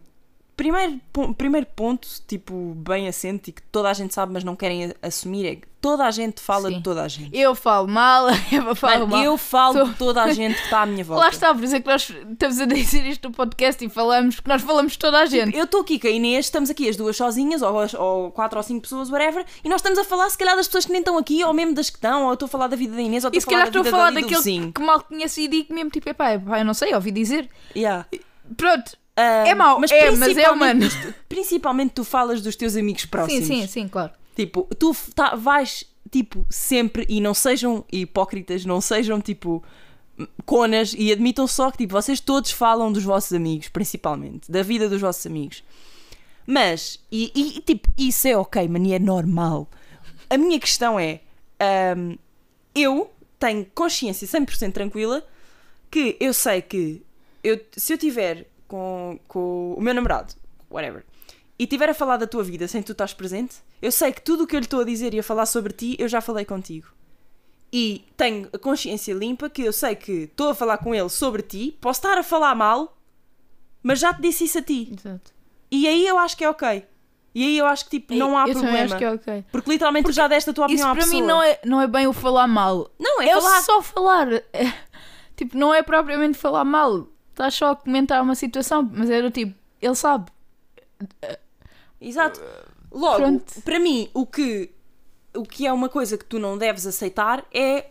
[0.56, 1.00] primeiro,
[1.38, 5.46] primeiro ponto, tipo, bem assente e que toda a gente sabe, mas não querem assumir,
[5.46, 6.78] é que toda a gente fala Sim.
[6.78, 7.30] de toda a gente.
[7.38, 8.28] Eu falo mal,
[8.76, 9.24] fala Mano, mal.
[9.24, 11.24] eu falo Tô- de toda a gente que está à minha volta.
[11.26, 14.36] Lá está, por isso é que nós estamos a dizer isto no podcast e falamos,
[14.36, 15.56] porque nós falamos de toda a gente.
[15.56, 18.64] Eu estou aqui com a Inês, estamos aqui as duas sozinhas, ou, ou quatro ou
[18.64, 21.18] cinco pessoas, whatever, e nós estamos a falar se calhar das pessoas que nem estão
[21.18, 23.24] aqui, ou mesmo das que estão, ou eu estou a falar da vida da Inês,
[23.24, 25.02] ou estou a falar calhar da estou a vida falar dali do daquele que mal
[25.02, 27.48] conheço e digo mesmo tipo, epá, epá, eu não sei, ouvi dizer.
[27.76, 28.08] Yeah.
[28.58, 30.82] Pronto, Ah, É mau, é, mas é humano.
[31.30, 33.46] Principalmente tu falas dos teus amigos próximos.
[33.48, 34.12] sim, sim, sim, claro.
[34.36, 39.64] Tipo, tu tá- vais, tipo, sempre, e não sejam hipócritas, não sejam, tipo,
[40.46, 44.90] conas, e admitam só que, tipo, vocês todos falam dos vossos amigos, principalmente, da vida
[44.90, 45.64] dos vossos amigos.
[46.46, 49.68] Mas, e, e, tipo, isso é ok, mano, e é normal.
[50.30, 51.22] A minha questão é,
[51.60, 52.16] ahm,
[52.74, 53.10] eu
[53.40, 55.26] tenho consciência 100% tranquila
[55.90, 57.02] que eu sei que
[57.44, 60.34] eu, se eu tiver com, com o meu namorado,
[60.70, 61.06] whatever,
[61.58, 64.44] e tiver a falar da tua vida sem tu estás presente, eu sei que tudo
[64.44, 66.44] o que eu lhe estou a dizer e a falar sobre ti, eu já falei
[66.46, 66.88] contigo.
[67.72, 71.42] E tenho a consciência limpa que eu sei que estou a falar com ele sobre
[71.42, 72.98] ti, posso estar a falar mal,
[73.82, 74.92] mas já te disse isso a ti.
[74.98, 75.32] Exato.
[75.72, 76.86] E aí eu acho que é ok.
[77.34, 78.80] E aí eu acho que tipo, não há eu problema.
[78.86, 79.46] acho que é ok.
[79.52, 81.22] Porque literalmente tu já deste a tua opinião Isso à para pessoa.
[81.22, 82.90] mim não é, não é bem o falar mal.
[83.00, 83.62] Não, é É falar.
[83.62, 84.32] só falar.
[84.54, 84.74] É,
[85.36, 87.08] tipo, não é propriamente falar mal.
[87.36, 90.32] Estás só a comentar uma situação, mas do tipo, ele sabe.
[92.00, 92.42] Exato.
[92.90, 93.62] Logo, Pronto.
[93.62, 94.72] para mim, o que,
[95.34, 97.88] o que é uma coisa que tu não deves aceitar é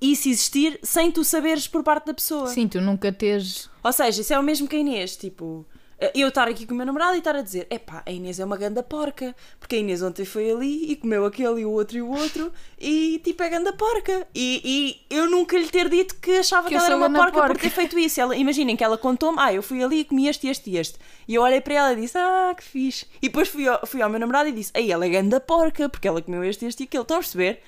[0.00, 2.46] isso existir sem tu saberes por parte da pessoa.
[2.46, 3.68] Sim, tu nunca tens.
[3.84, 5.66] Ou seja, isso é o mesmo que a Inês, tipo,
[6.14, 8.44] eu estar aqui com o meu namorado e estar a dizer, epá, a Inês é
[8.44, 11.98] uma ganda porca, porque a Inês ontem foi ali e comeu aquele e o outro
[11.98, 14.26] e o outro e tipo é ganda porca.
[14.34, 14.62] E,
[15.10, 17.32] e eu nunca lhe ter dito que achava Que que, ela era uma ganda porca,
[17.32, 17.60] por porca.
[17.62, 18.20] ter feito isso.
[18.20, 20.98] Ela, imaginem que ela contou-me, ah, eu fui ali e comi este, este e este.
[21.28, 23.06] E eu olhei para ela e disse, ah, que fixe.
[23.20, 25.88] E depois fui ao, fui ao meu namorado e disse, aí ela é ganda porca,
[25.88, 27.02] porque ela comeu este, este e aquele.
[27.02, 27.62] Estão a perceber?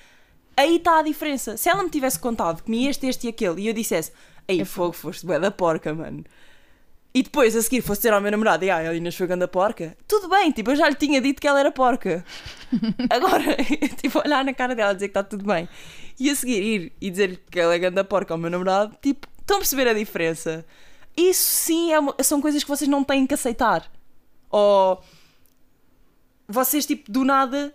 [0.57, 1.57] Aí está a diferença.
[1.57, 4.11] Se ela me tivesse contado, comi este, este e aquele, e eu dissesse,
[4.47, 6.23] aí fogo, foste bué da porca, mano.
[7.15, 9.47] E depois a seguir fosse dizer ao meu namorado, e ah, a Inês foi ganda
[9.47, 9.95] porca.
[10.07, 12.25] Tudo bem, tipo, eu já lhe tinha dito que ela era porca.
[13.07, 13.55] Agora,
[14.01, 15.69] tipo, olhar na cara dela e dizer que está tudo bem.
[16.19, 19.27] E a seguir ir e dizer que ela é ganda porca ao meu namorado, tipo,
[19.39, 20.65] estão a perceber a diferença?
[21.15, 23.91] Isso sim é uma- são coisas que vocês não têm que aceitar.
[24.49, 24.99] Ou
[26.47, 27.73] vocês, tipo, do nada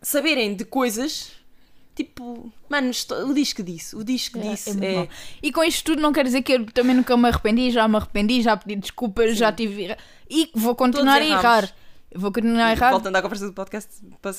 [0.00, 1.32] saberem de coisas.
[1.94, 2.90] Tipo, mano,
[3.28, 5.08] o disco disse, o disco É, disse é é.
[5.42, 7.96] E com isto tudo não quer dizer que eu também nunca me arrependi, já me
[7.96, 9.96] arrependi, já pedi desculpas, já tive.
[10.28, 11.72] E vou continuar a errar.
[12.16, 12.90] Vou continuar a errar.
[12.92, 13.90] Voltando à conversa do podcast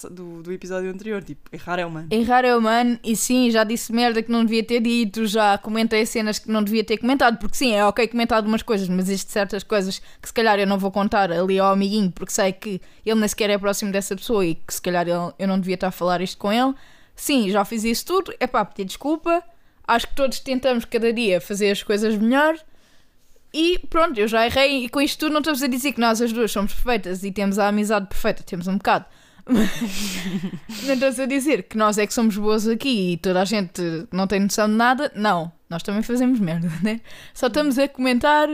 [0.10, 2.08] do, do episódio anterior, tipo, errar é humano.
[2.10, 6.06] Errar é humano e sim, já disse merda que não devia ter dito, já comentei
[6.06, 9.32] cenas que não devia ter comentado, porque sim, é ok comentar algumas coisas, mas existem
[9.32, 12.82] certas coisas que se calhar eu não vou contar ali ao amiguinho, porque sei que
[13.06, 15.88] ele nem sequer é próximo dessa pessoa e que se calhar eu não devia estar
[15.88, 16.74] a falar isto com ele.
[17.16, 19.44] Sim, já fiz isso tudo, é pá, pedir desculpa.
[19.88, 22.58] Acho que todos tentamos cada dia fazer as coisas melhor.
[23.54, 26.22] E pronto, eu já errei e com isto tudo não estamos a dizer que nós
[26.22, 29.06] as duas somos perfeitas e temos a amizade perfeita, temos um bocado.
[30.84, 33.80] Não estás a dizer que nós é que somos boas aqui e toda a gente
[34.12, 35.12] não tem noção de nada.
[35.16, 37.00] Não, nós também fazemos merda, né?
[37.32, 38.50] Só estamos a comentar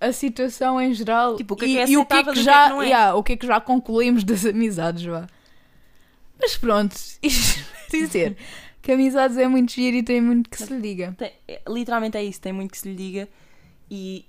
[0.00, 2.22] a situação em geral Tipo, o que é e, que é e o que é
[2.22, 2.86] que e o que é já, que não é.
[2.86, 5.26] yeah, o que é que já concluímos das amizades, vá.
[6.40, 8.36] Mas pronto, isto dizer
[8.82, 11.14] que amizades é muito giro e tem muito que se lhe diga.
[11.18, 13.28] Tem- é- literalmente é isso, tem muito que se lhe diga
[13.90, 14.24] e,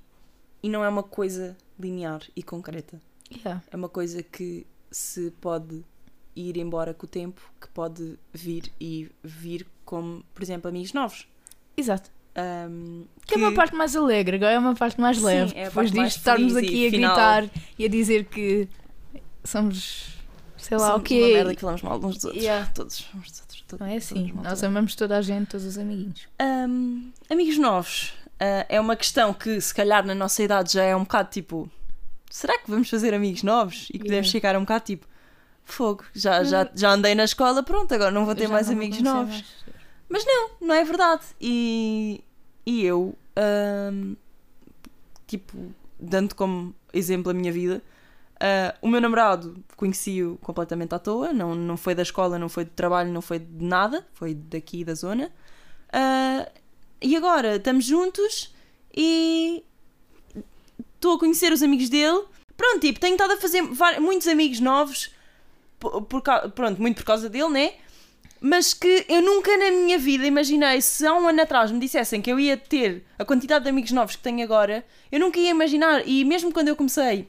[0.61, 3.01] e não é uma coisa linear e concreta.
[3.33, 3.63] Yeah.
[3.71, 5.83] É uma coisa que se pode
[6.35, 11.27] ir embora com o tempo, que pode vir e vir como, por exemplo, amigos novos.
[11.77, 12.09] Exato.
[12.35, 15.53] Ahm, Que é uma parte mais alegre, agora é uma parte mais Sim, leve.
[15.55, 17.15] é a Depois disto estarmos aqui a final.
[17.15, 17.49] gritar
[17.79, 18.67] e a dizer que
[19.43, 20.10] somos,
[20.61, 21.19] sei lá, o quê.
[21.21, 22.43] uma merda que falamos mal uns dos outros.
[22.43, 22.69] Yeah.
[22.73, 23.61] Todos uns dos outros.
[23.67, 24.33] todos- Não é assim.
[24.43, 26.27] Nós amamos toda a gente, todos os amiguinhos.
[26.39, 28.13] Ahm, amigos novos.
[28.39, 31.69] ah, é uma questão que, se calhar, na nossa idade já é um bocado tipo:
[32.29, 33.87] será que vamos fazer amigos novos?
[33.89, 34.31] E que devemos Yeah.
[34.31, 35.07] ficar um bocado tipo:
[35.63, 38.73] fogo, já, já, já andei na escola, pronto, agora não vou ter já mais não
[38.75, 39.43] amigos novos.
[40.09, 40.25] mais.
[40.59, 41.21] Não é verdade.
[41.39, 42.21] E,
[42.65, 44.15] e eu, ahm,
[45.27, 47.81] tipo, dando como exemplo a minha vida,
[48.41, 52.65] ah, o meu namorado conheci-o completamente à toa, não, não foi da escola, não foi
[52.65, 55.31] de trabalho, não foi de nada, foi daqui da zona.
[55.93, 56.49] Ah,
[56.99, 58.53] e agora estamos juntos
[58.95, 59.63] e
[60.95, 62.23] estou a conhecer os amigos dele.
[62.57, 63.61] Pronto, tipo, tenho estado a fazer
[63.99, 65.11] muitos amigos novos,
[65.79, 66.21] por, por
[66.55, 67.73] pronto, muito por causa dele, né?
[68.43, 72.19] mas que eu nunca na minha vida imaginei, se há um ano atrás me dissessem
[72.19, 75.51] que eu ia ter a quantidade de amigos novos que tenho agora, eu nunca ia
[75.51, 76.07] imaginar.
[76.07, 77.27] E mesmo quando eu comecei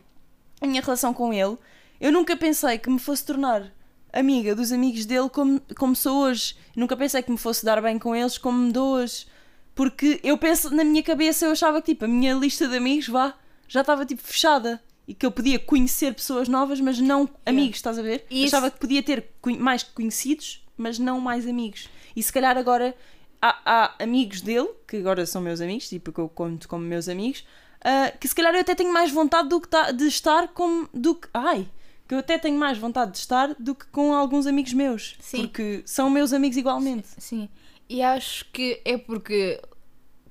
[0.63, 1.57] a minha relação com ele,
[2.01, 3.73] eu nunca pensei que me fosse tornar
[4.13, 6.55] amiga dos amigos dele como, como sou hoje.
[6.77, 9.27] Nunca pensei que me fosse dar bem com eles como me dou hoje.
[9.75, 13.09] Porque eu penso, na minha cabeça, eu achava que tipo, a minha lista de amigos,
[13.09, 13.35] vá,
[13.67, 14.83] já estava tipo fechada.
[15.09, 18.25] E que eu podia conhecer pessoas novas, mas não amigos, estás a ver?
[18.31, 21.89] E isso- Achava que podia ter mais conhecidos, mas não mais amigos.
[22.15, 22.95] E se calhar agora
[23.41, 23.59] há,
[23.99, 27.45] há amigos dele, que agora são meus amigos, tipo que eu conto como meus amigos,
[27.85, 30.87] ah, que se calhar eu até tenho mais vontade do que tá- de estar com.
[30.93, 31.29] do que.
[31.35, 31.69] Ai!
[32.09, 35.17] Que eu até tenho mais vontade de estar do que com alguns amigos meus.
[35.21, 35.43] Sim.
[35.43, 37.09] Porque são meus amigos igualmente.
[37.19, 37.49] Sim.
[37.89, 39.61] E acho que é porque,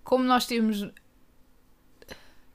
[0.04, 0.88] como nós temos.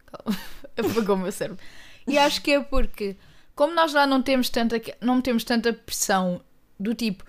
[0.07, 0.39] Calma,
[0.77, 1.63] apagou o meu cérebro.
[2.07, 3.17] E acho que é porque,
[3.55, 6.41] como nós lá não temos tanta, não temos tanta pressão
[6.79, 7.25] do tipo,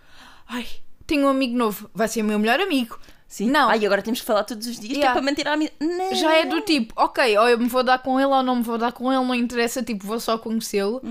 [0.48, 0.68] ai,
[1.06, 3.00] tenho um amigo novo, vai ser o meu melhor amigo.
[3.28, 3.50] Sim.
[3.50, 3.70] Não.
[3.70, 5.14] Ai, agora temos que falar todos os dias, que é Yeah.
[5.14, 5.76] para manter a amizade.
[6.20, 8.64] Já é do tipo, ok, ou eu me vou dar com ele ou não me
[8.64, 11.02] vou dar com ele, não interessa, tipo, vou só conhecê-lo.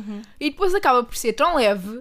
[0.41, 2.01] E depois acaba por ser tão leve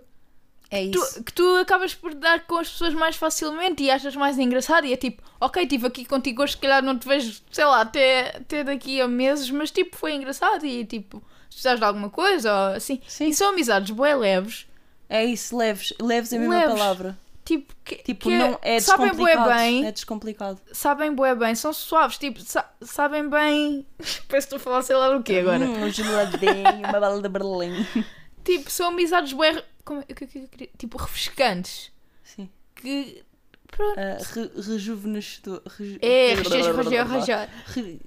[0.72, 1.22] É tu- isso.
[1.24, 4.86] que tu acabas por dar com as pessoas mais facilmente e achas mais engraçado.
[4.88, 7.82] E é tipo, ok, estive aqui contigo hoje, se calhar não te vejo, sei lá,
[7.82, 12.51] até, até daqui a meses, mas tipo, foi engraçado e tipo, precisas de alguma coisa
[12.53, 13.01] ou assim.
[13.07, 13.28] Sim.
[13.28, 14.66] E são amizades bem leves,
[15.09, 15.93] É isso, leves.
[16.01, 16.74] Leves é a mesma Leves.
[16.80, 17.18] palavra.
[17.46, 19.50] Tipo, que, Tipo, que não é sabem bué descomplicado.
[19.60, 20.62] bem, É descomplicado.
[20.74, 23.86] sabem bué bem, são suaves, tipo, sa- sabem bem.
[24.28, 25.64] Parece que estou a falar, sei lá o quê agora.
[25.64, 27.86] Hum, um geladinho, uma bala de Berlim.
[28.43, 31.91] Tipo, são amizades bué, como, o que é que eu queria- tipo, refrescantes.
[32.24, 32.48] Sim.
[32.76, 33.24] Que,
[33.72, 33.98] pronto.
[34.00, 35.62] Uh, re rejuvenescedor.
[35.66, 35.98] Reju...
[36.00, 37.50] É, recheio, recheio, recheio.
[37.66, 38.02] Re...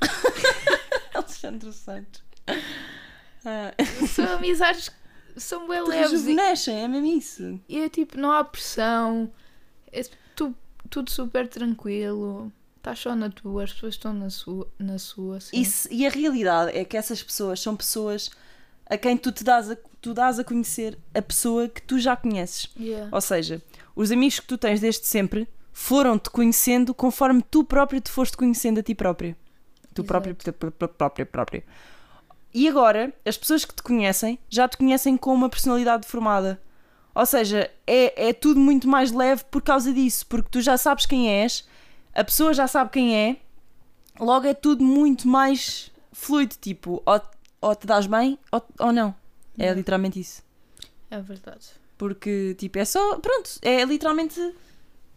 [1.14, 2.22] Alexandre Santos.
[3.44, 3.72] Ah,
[4.08, 4.96] São amizades que
[5.36, 7.60] são bem leves e, rejuvenescem, é mesmo isso.
[7.68, 9.30] e é tipo, não há pressão,
[9.92, 10.02] é
[10.36, 10.54] tu-
[10.90, 15.60] tudo super tranquilo, estás só na tua, as pessoas estão na sua, na sua assim.
[15.60, 18.30] Isso, e a realidade é que essas pessoas são pessoas
[18.86, 22.14] a quem tu te dás a, tu dás a conhecer a pessoa que tu já
[22.14, 22.68] conheces.
[22.78, 23.08] Yeah.
[23.10, 23.62] Ou seja,
[23.96, 28.80] os amigos que tu tens desde sempre foram-te conhecendo conforme tu próprio te foste conhecendo
[28.80, 29.34] a ti próprio.
[29.94, 30.06] Tu Exato.
[30.06, 31.62] próprio, tu pr- pr- próprio, próprio.
[32.54, 36.60] E agora, as pessoas que te conhecem já te conhecem com uma personalidade formada.
[37.14, 41.04] Ou seja, é, é tudo muito mais leve por causa disso, porque tu já sabes
[41.04, 41.66] quem és,
[42.14, 43.36] a pessoa já sabe quem é,
[44.20, 46.54] logo é tudo muito mais fluido.
[46.60, 47.20] Tipo, ou,
[47.60, 49.08] ou te dás bem ou, ou não.
[49.58, 49.76] É Yeah.
[49.78, 50.42] literalmente isso.
[51.10, 51.66] É verdade.
[51.96, 53.18] Porque, tipo, é só.
[53.20, 54.40] Pronto, é literalmente.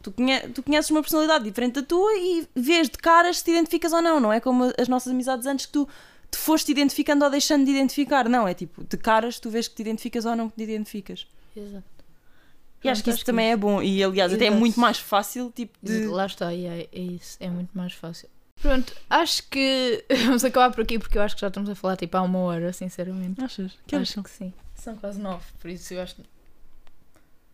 [0.03, 3.51] Tu, conhe- tu conheces uma personalidade diferente da tua e vês de caras se te
[3.51, 4.19] identificas ou não.
[4.19, 5.87] Não é como as nossas amizades antes que tu
[6.37, 8.29] te foste identificando ou deixando de identificar.
[8.29, 11.27] Não, é tipo, de caras tu vês que te identificas ou não que te identificas.
[11.55, 11.83] Exato.
[12.83, 13.81] E acho que isso também é bom.
[13.81, 14.59] E aliás, até é Exato.
[14.59, 16.05] muito mais fácil, tipo, de.
[16.05, 17.35] Lá está, e é, é isso.
[17.39, 18.29] É muito mais fácil.
[18.61, 21.95] Pronto, acho que vamos acabar por aqui porque eu acho que já estamos a falar
[21.97, 23.43] tipo há uma hora, sinceramente.
[23.43, 23.73] Achas?
[23.85, 24.53] Que acho que sim.
[24.75, 26.15] São quase nove, por isso eu acho.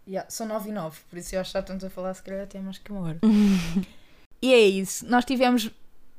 [0.06, 2.22] Yeah, são nove e nove, por isso eu acho que já estamos a falar se
[2.22, 3.20] calhar até mais que uma hora.
[4.42, 5.06] e é isso.
[5.06, 5.72] Nós tivemos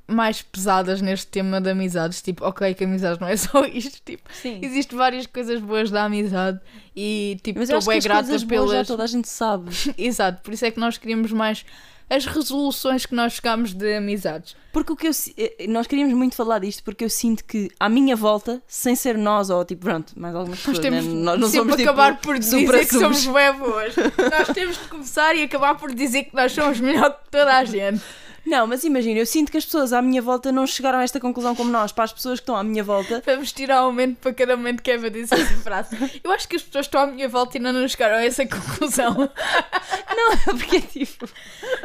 [0.07, 2.21] mais pesadas neste tema de amizades.
[2.21, 4.01] Tipo, ok, que amizades não é só isto.
[4.05, 4.59] Tipo, Sim.
[4.63, 6.61] existem várias coisas boas da amizade
[6.95, 8.87] e tipo, estou bem grata boas já pelas.
[8.87, 9.71] toda a gente sabe.
[9.99, 11.65] Exato, por isso é que nós queríamos mais
[12.11, 14.55] as resoluções que nós chegámos de amizades.
[14.75, 15.13] Porque o que eu.
[15.15, 18.95] si- eh, Nós queríamos muito falar disto porque eu sinto que à minha volta, sem
[18.95, 21.13] ser nós ou tipo, pronto, mais algumas Nós pessoas, temos né?
[21.15, 23.19] nós não somos tipo, acabar por dizer que supra-sumos.
[23.21, 23.95] somos bem boas.
[23.97, 27.65] nós temos de começar e acabar por dizer que nós somos melhor que toda a
[27.65, 28.03] gente.
[28.47, 31.19] Não, mas imagina, eu sinto que as pessoas à minha volta não chegaram a esta
[31.19, 31.93] conclusão como nós.
[31.93, 34.83] Para as pessoas que estão à minha volta, Vamos tirar um momento para cada momento
[34.83, 36.21] que Eva disse essa frase.
[36.23, 38.45] Eu acho que as pessoas que estão à minha volta ainda não chegaram a essa
[38.47, 39.15] conclusão.
[40.17, 41.29] não é porque tipo.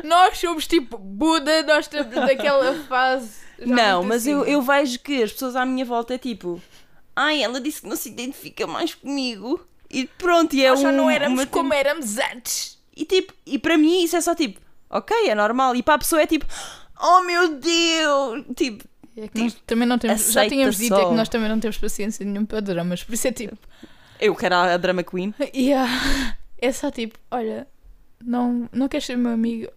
[0.03, 3.32] Nós somos tipo Buda, nós estamos naquela fase.
[3.60, 4.53] já Não, mas eu, acima.
[4.55, 6.62] eu vejo que as pessoas à minha volta é tipo.
[7.16, 9.66] Ai, ela disse que não se identifica mais comigo.
[9.89, 12.78] E pronto, e é Nós já um, não éramos uma- como éramos antes.
[12.95, 15.75] E tipo, e para mim isso é só tipo, ok, é normal.
[15.75, 16.45] E para a pessoa é tipo,
[17.01, 18.45] oh meu Deus!
[18.55, 18.83] Tipo,
[19.17, 20.31] É que nós também não temos.
[20.31, 23.03] Já tínhamos dito é que nós também não temos paciência nenhuma para dramas.
[23.03, 23.57] Por isso é tipo.
[24.19, 25.33] eu quero a, a drama queen.
[25.53, 26.35] Yeah.
[26.61, 27.65] É só tipo, olha,
[28.23, 29.71] não, não queres ser meu amigo?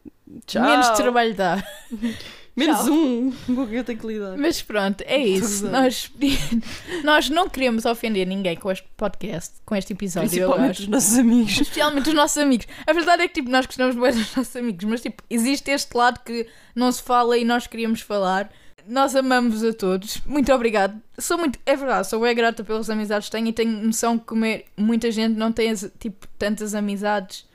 [0.47, 0.63] Tchau.
[0.65, 1.63] Menos trabalho dá.
[2.55, 2.93] Menos Tchau.
[2.93, 4.37] um com que eu tenho que lidar.
[4.37, 5.67] Mas pronto, é isso.
[5.71, 6.11] Nós,
[7.03, 10.29] nós não queremos ofender ninguém com este podcast, com este episódio.
[10.29, 11.53] Principalmente os nossos amigos.
[11.53, 12.67] Especialmente os nossos amigos.
[12.87, 15.97] A verdade é que tipo, nós gostamos bem dos nossos amigos, mas tipo, existe este
[15.97, 18.51] lado que não se fala e nós queríamos falar.
[18.87, 20.19] Nós amamos a todos.
[20.27, 21.01] Muito obrigado.
[21.17, 24.35] Sou muito, é verdade, sou bem grata pelas amizades que tenho e tenho noção que
[24.35, 27.47] me- muita gente não tem tipo, tantas amizades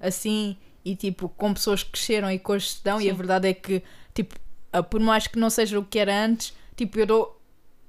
[0.00, 3.00] assim e tipo com pessoas que cresceram e que hoje se dão.
[3.00, 3.82] E a verdade é que,
[4.14, 4.36] tipo,
[4.82, 7.40] por mais que não seja o que era antes, tipo, eu dou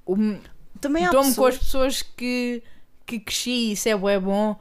[0.05, 0.15] o,
[0.79, 2.01] Também há Dou-me com as pessoas...
[2.01, 2.63] pessoas que,
[3.05, 4.59] que cresci e isso é bué bom.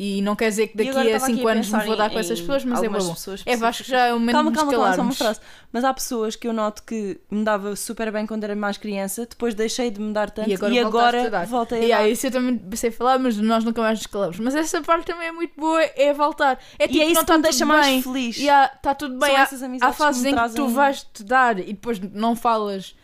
[0.00, 1.84] E não quer dizer que E daqui agora a estava aqui 5 a anos me
[1.84, 3.12] vou dar em- com essas pessoas, mas é bom.
[3.14, 5.40] pessoas É, acho que já é o momento Calma, de calma, calma, só uma frase.
[5.72, 9.26] Mas há pessoas que eu noto que me dava super bem quando era mais criança,
[9.26, 11.46] depois deixei de me dar tanto E e agora agora, voltaste a dar.
[11.46, 12.08] voltei a E dar.
[12.08, 14.38] isso eu também sei falar, mas nós nunca mais nos calamos.
[14.38, 16.60] Mas essa parte também é muito boa, é voltar.
[16.78, 18.02] É tipo, e é não isso que está me deixa tudo mais bem.
[18.02, 18.36] feliz.
[18.38, 19.30] E está tudo bem.
[19.30, 19.42] São Há,
[19.88, 22.94] há que fases me em que tu vais te dar e depois não falas.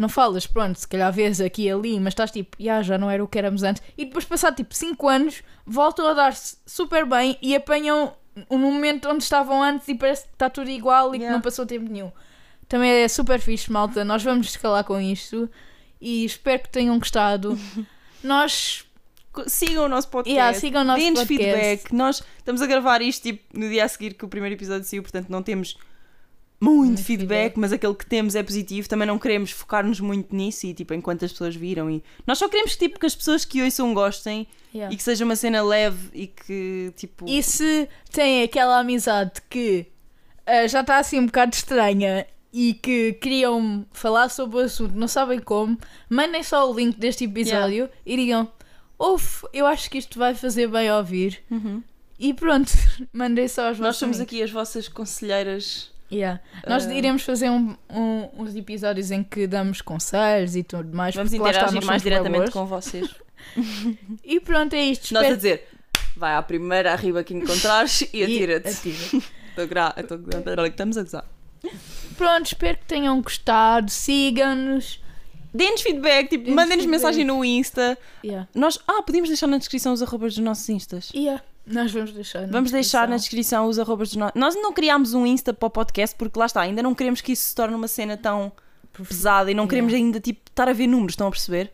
[0.00, 3.10] Não falas, pronto, se calhar vês aqui e ali, mas estás tipo, "Ya, já não
[3.10, 3.82] era o que éramos antes.
[3.98, 8.14] E depois, passar tipo 5 anos, voltam a dar-se super bem e apanham
[8.50, 11.36] um momento onde estavam antes e parece que está tudo igual e que Yeah.
[11.36, 12.10] não passou tempo nenhum.
[12.66, 14.02] Também é super fixe, malta.
[14.04, 15.50] Nós vamos escalar com isto
[16.00, 17.58] e espero que tenham gostado.
[18.24, 18.84] Nós
[19.46, 20.34] Sigam o nosso podcast.
[20.36, 21.92] Yeah, sigam o nosso Deem-nos feedback.
[21.92, 25.02] Nós estamos a gravar isto tipo, no dia a seguir que o primeiro episódio saiu,
[25.02, 25.76] portanto não temos
[26.60, 27.58] muito, Muito feedback, feedback.
[27.58, 28.88] mas aquele que temos é positivo.
[28.88, 31.90] Também não queremos focar-nos muito nisso e tipo, enquanto as pessoas viram.
[31.90, 34.94] E nós só queremos tipo, que as pessoas que ouçam gostem Yeah.
[34.94, 37.24] e que seja uma cena leve e que tipo.
[37.28, 39.86] E se tem aquela amizade que
[40.46, 45.08] ah, já está assim um bocado estranha e que queriam falar sobre o assunto, não
[45.08, 45.76] sabem como,
[46.08, 48.48] mandem só o link deste episódio e digam:
[48.96, 51.42] Uf, eu acho que isto vai fazer bem ouvir.
[51.50, 51.82] Uhum.
[52.16, 52.70] E pronto,
[53.12, 55.90] mandem só aos Nós somos aqui as vossas conselheiras.
[56.12, 56.40] Yeah.
[56.66, 56.94] Nós Ah.
[56.94, 61.14] iremos fazer um- um- uns episódios em que damos conselhos e tudo mais.
[61.14, 62.50] Vamos interagir mais diretamente boas.
[62.50, 63.08] com vocês.
[64.24, 65.14] E pronto, é isto.
[65.14, 65.66] Nós a dizer,
[66.16, 68.68] vai à primeira arriba que encontrares e atira-te.
[68.68, 68.96] atira.
[69.50, 69.94] Estou gra...
[69.96, 70.18] estou-
[70.66, 71.24] Estamos a gozar.
[72.16, 73.90] Pronto, espero que tenham gostado.
[73.90, 75.02] Sigam-nos.
[75.52, 77.98] Deem-nos feedback, tipo, mandem-nos mensagem no Insta.
[78.24, 78.48] Yeah.
[78.54, 81.10] Nós, ah, podemos deixar na descrição os arrobas dos nossos Instas.
[81.14, 81.42] Yeah.
[81.70, 82.40] Nós vamos deixar.
[82.42, 83.64] na Vamos deixar na descrição.
[83.64, 84.34] descrição os arrobas dos nossos.
[84.38, 87.32] Nós não criámos um Insta para o podcast porque lá está, ainda não queremos que
[87.32, 88.52] isso se torne uma cena tão
[89.08, 91.72] pesada e não queremos ainda tipo estar a ver números, estão a perceber?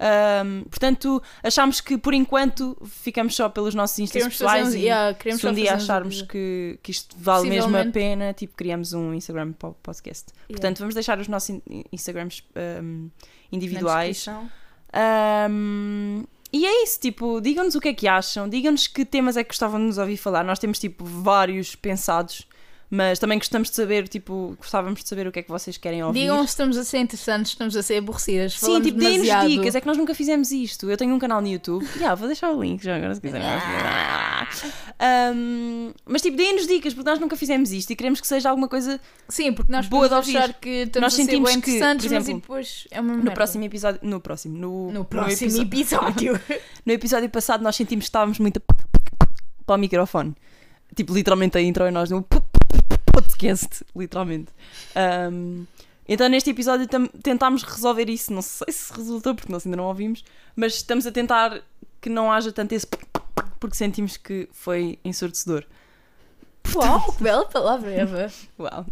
[0.00, 4.78] Ahm, portanto, achámos que por enquanto ficamos só pelos nossos Instas Queremos pessoais uns, e
[4.82, 9.12] yeah, se um dia acharmos que, que isto vale mesmo a pena, tipo, criamos um
[9.12, 10.26] Instagram para o podcast.
[10.48, 13.10] Portanto, vamos deixar os nossos in- Instagrams Na
[13.50, 14.16] individuais.
[14.18, 14.48] descrição.
[14.92, 19.44] Ahm, e é isso, tipo, digam-nos o que é que acham, digam-nos que temas é
[19.44, 20.42] que gostavam de nos ouvir falar.
[20.44, 22.46] Nós temos, tipo, vários pensados,
[22.90, 26.02] Mas também gostamos de saber, tipo, gostávamos de saber o que é que vocês querem
[26.02, 26.20] ouvir.
[26.20, 28.54] Digam se estamos a ser interessantes, estamos a ser aborrecidas.
[28.54, 29.74] Sim, tipo, deem-nos dicas.
[29.74, 30.88] É que nós nunca fizemos isto.
[30.90, 31.86] Eu tenho um canal no YouTube.
[31.98, 33.46] Já, vou deixar o link já agora se quiserem.
[35.00, 38.68] Um, mas tipo, deem-nos dicas, porque nós nunca fizemos isto e queremos que seja alguma
[38.68, 40.38] coisa Sim, porque nós Boa de podemos ouvir.
[40.38, 43.00] achar que estamos Nós a ser sentimos bem que, interessantes, por mas exemplo, depois é
[43.00, 43.30] uma no merda.
[43.32, 44.00] próximo episódio.
[44.02, 44.58] No próximo.
[44.58, 46.40] No, No próximo episo- episódio.
[46.86, 50.34] no episódio passado nós sentimos que estávamos muito para o microfone.
[50.96, 52.22] Tipo, literalmente a intro e nós no
[53.22, 54.52] podcast, literalmente.
[55.30, 55.66] Um,
[56.08, 56.86] então neste episódio
[57.22, 58.32] tentámos resolver isso.
[58.32, 61.60] Não sei se resultou, porque nós ainda não ouvimos, mas estamos a tentar
[62.00, 62.86] que não haja tanto esse
[63.58, 65.64] porque sentimos que foi ensurdecedor.
[66.74, 68.30] Uau, que bela palavra, Eva.
[68.58, 68.86] Uau,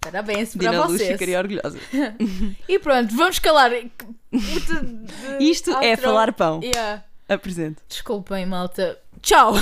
[0.00, 1.12] Parabéns para Dina Luz vocês.
[1.12, 1.78] ficaria orgulhosa.
[2.68, 3.70] E pronto, vamos calar.
[5.40, 6.60] Isto é falar pão.
[6.62, 7.04] Yeah.
[7.28, 7.82] Apresento.
[7.88, 8.98] Desculpem, malta.
[9.22, 9.54] Tchau.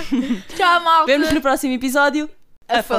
[0.56, 1.06] Tchau, malta.
[1.06, 2.30] Vemos no próximo episódio.
[2.68, 2.97] a falar